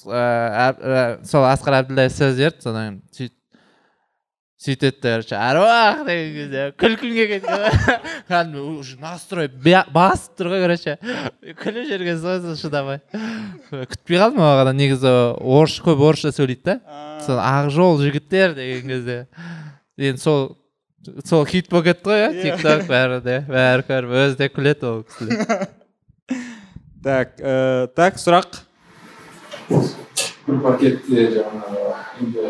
[0.09, 0.23] ә,
[0.71, 3.33] әб- ә, сол асқар әбділдаев сөз берді содан кейін
[4.57, 5.99] сөйтеді де короче аруақ!
[6.07, 7.43] деген кезде күлкім келген
[8.31, 10.95] кәдімгі уже настрой басып тұр ғой короче.
[11.61, 13.03] Күліп жүрген соң шыдамай
[13.69, 15.13] күтпей қалдым ол ағадан негізі
[15.45, 19.19] орыс көп орысша сөйлейді да сол ақ жол жігіттер деген кезде.
[20.01, 20.57] Енді сол
[21.25, 24.89] сол хит болып кетті ғой иә тик ток бәрі де бәрі көріп өзі де күледі
[24.91, 25.29] ол кісі
[27.07, 27.37] так
[27.99, 28.63] так сұрақ
[30.47, 31.85] бір пакетте жаңағы
[32.23, 32.49] енді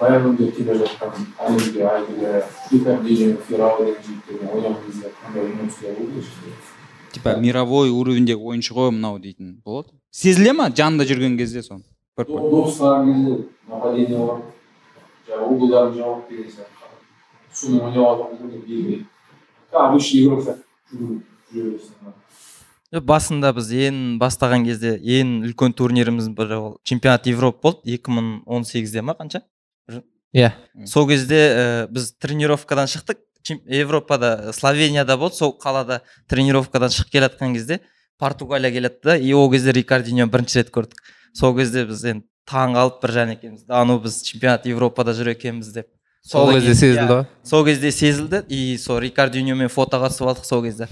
[0.00, 1.12] баяғыда келе жатқан
[1.48, 2.32] әлемге әйгілі
[2.72, 6.56] рикардиньо феррау деген жігіттермен ойнаған кезде қандай эмоция болды ішінде
[7.16, 11.86] типа мировой уровеньдегі ойыншы ғой мынау дейтін болады сезіле ма жанында жүрген кезде соны
[12.18, 13.38] бір кезде
[13.70, 14.42] нападение бар
[15.26, 16.75] жаңағы углдарын жауып деген сияқты
[22.92, 27.96] Э, басында біз ең бастаған кезде ең үлкен турниріміз бір ол чемпионат европа болды.
[27.96, 29.42] 2018-де ма қанша?
[30.36, 30.52] Иә.
[30.86, 33.18] Сол кезде ә, біз тренировкадан шықтық.
[33.42, 35.36] Чем- европада словенияда болды.
[35.36, 37.80] Сол қалада тренировкадан шығып келе жатқан кезде
[38.18, 41.02] португалия келеді да и ол кезде рикардиньо бірінші рет көрдік.
[41.32, 43.64] Сол кезде біз енді таң қалып бір жан екенбіз.
[43.66, 45.88] Да ну біз чемпионат европада жүр екенбіз деп.
[46.26, 47.24] Сол кезде сезілді иә, ғой.
[47.46, 48.42] сол кезде сезілді.
[48.48, 50.88] И сол рикардиньомен фотоға түсіп алдық сол кезде.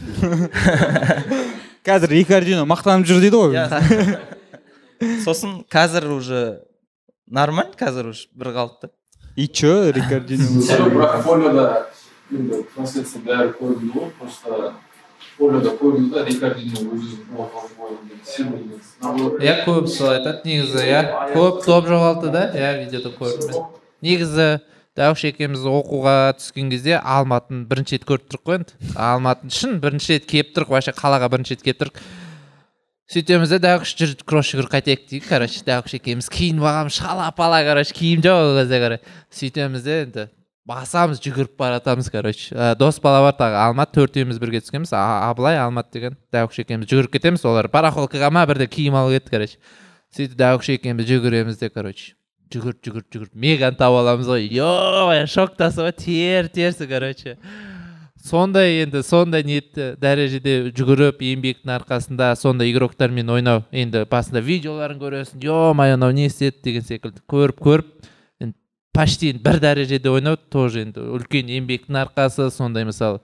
[1.85, 4.21] Қазір рикардино мақтанып жүр дейді ғой Иә.
[5.25, 6.41] сосын қазір уже
[7.27, 8.91] нормально қазір уже бір қалыпты.
[9.37, 10.45] И че рикардино?
[10.95, 11.87] Бірақ поледа
[12.31, 14.73] енді трансляция бәрі көрінді ғой просто
[15.39, 16.23] поледа көрінді да
[19.03, 21.03] наоборот иә көп солай айтады негізі иә
[21.35, 23.51] көп топ жоғалтты да иә видеода көрдім.
[23.51, 23.67] Мен
[24.05, 24.49] негізі
[24.99, 28.77] дәуіш екеуміз оқуға түскен кезде алматыны бірінші рет көріп тұрық қой енді.
[28.95, 31.99] Алматыны шын бірінші рет келіп тұрық вообще қалаға бірінші рет келіп тұрық.
[33.11, 35.27] Сөйтеміз да дәуіш жүр кросс жүгіріп қайтайық дейік.
[35.29, 36.95] Короче дәуіш екеуміз киініп алғанбыз.
[37.03, 39.05] Шала пала короче киім жоқ ол кезде короче.
[39.35, 40.27] Сөйтеміз де енді
[40.65, 42.55] басамыз жүгіріп бара жатамыз короче.
[42.55, 43.61] Ә, дос бала бар тағы.
[43.61, 44.95] Алмат төртеуміз бірге түскенбіз.
[44.97, 47.45] Абылай алмат деген дәуіш екеуміз жүгіріп кетеміз.
[47.45, 49.61] Олар барахолкаға ма бірде киім алып кетті короче.
[50.17, 52.15] Сөйтіп дәуіш екеуміз жүгіреміз де короче.
[52.53, 54.49] Жүгіріп жүгіріп жүгіріп меганы тауып аламыз ғой.
[54.53, 57.37] Ё шоктасың ғой тер терсің короче.
[58.25, 65.45] Сондай енді сондай ниетті дәрежеде жүгіріп еңбектің арқасында сондай игроктармен ойнау енді басында видеоларын көресің.
[65.45, 67.21] Е мынау не істеді деген секілді.
[67.29, 67.91] Көріп көріп
[68.41, 68.57] енді
[68.97, 73.21] почти бір дәрежеде ойнау тоже енді үлкен еңбектің арқасы сондай мысалы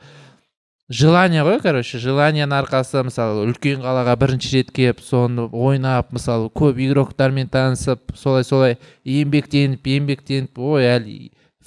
[0.90, 6.80] желание ғой короче желанияның арқасы мысалы үлкен қалаға бірінші рет келіп соны ойнап мысалы көп
[6.82, 11.18] игроктармен танысып солай солай еңбектеніп еңбектеніп ой әлі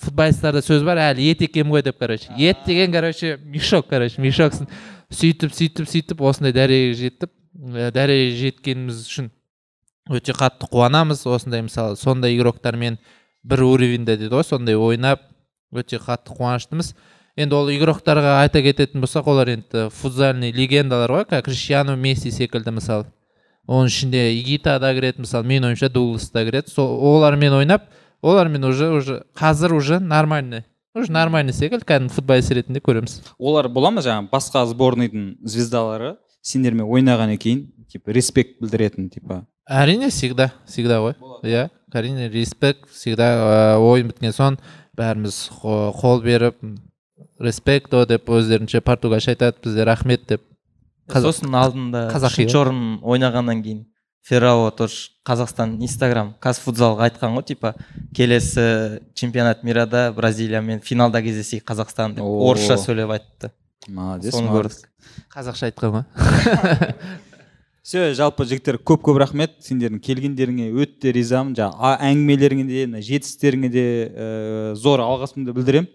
[0.03, 2.33] футболисттарда сөз бар әлі ет екенмін ғой деп короче.
[2.37, 4.67] Ет деген короче мешок короче мешоксың
[5.13, 9.29] сөйтіп сөйтіп сөйтіп осындай дәрежеге жетіп ә, дәрежеге жеткеніміз үшін
[10.09, 11.23] өте қатты қуанамыз.
[11.29, 12.99] Осындай мысалы сондай игроктармен
[13.43, 15.23] бір уровеньде дейді ғой сондай ойнап
[15.71, 16.93] өте қатты қуаныштымыз.
[17.37, 22.75] Енді ол игроктарға айта кететін болсақ олар енді футзальный легендалар ғой как криштиану месси секілді
[22.77, 23.07] мысалы
[23.67, 26.69] оның ішінде игита да кіреді мысалы менің ойымша дуглас та кіреді.
[26.69, 27.87] Сол олармен ойнап
[28.21, 33.21] олармен уже уже қазір уже нормальный уже нормальный секілді кәдімгі футболист ретінде көреміз.
[33.39, 39.45] Олар бола ма жаңағы басқа сборныйдың звездалары сендермен ойнағаннан кейін типа респект білдіретін типа?
[39.63, 41.15] Әрине всегда всегда ғой.
[41.47, 44.59] Иә әрине респект всегда ойын біткен соң
[44.97, 46.59] бәріміз қо- қол беріп
[47.39, 50.43] респекто деп өздерінше португалша айтады бізде рахмет деп
[51.11, 53.81] сосын алдында үшінші орын ойнағаннан кейін
[54.23, 57.73] феррао тоже қазақстан инстаграм казфутзалға айтқан ғой типа
[58.15, 63.51] келесі чемпионат мирада бразилиямен финалда кездесейік қазақстан деп орысша сөйлеп айтты
[63.87, 64.87] молодец соны көрдік
[65.33, 66.05] қазақша айтқан ғой
[67.83, 73.69] все жалпы жігіттер көп көп рахмет сендердің келгендеріңе өте ризамын жаңағы әңгімелеріңе де мына жетістіктеріңе
[73.73, 75.89] де ә, зор алғысымды білдіремін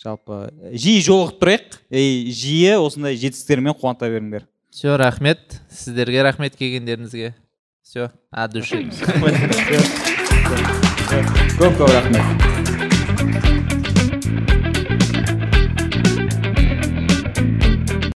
[0.00, 1.78] жалпы жиі жолығып тұрайық.
[1.90, 4.46] И жиі осындай жетістіктермен қуанта беріңдер.
[4.70, 5.60] Все рахмет.
[5.70, 7.34] Сіздерге рахмет келгендеріңізге.
[7.84, 8.88] Все от души
[11.60, 13.72] көп көп рахмет.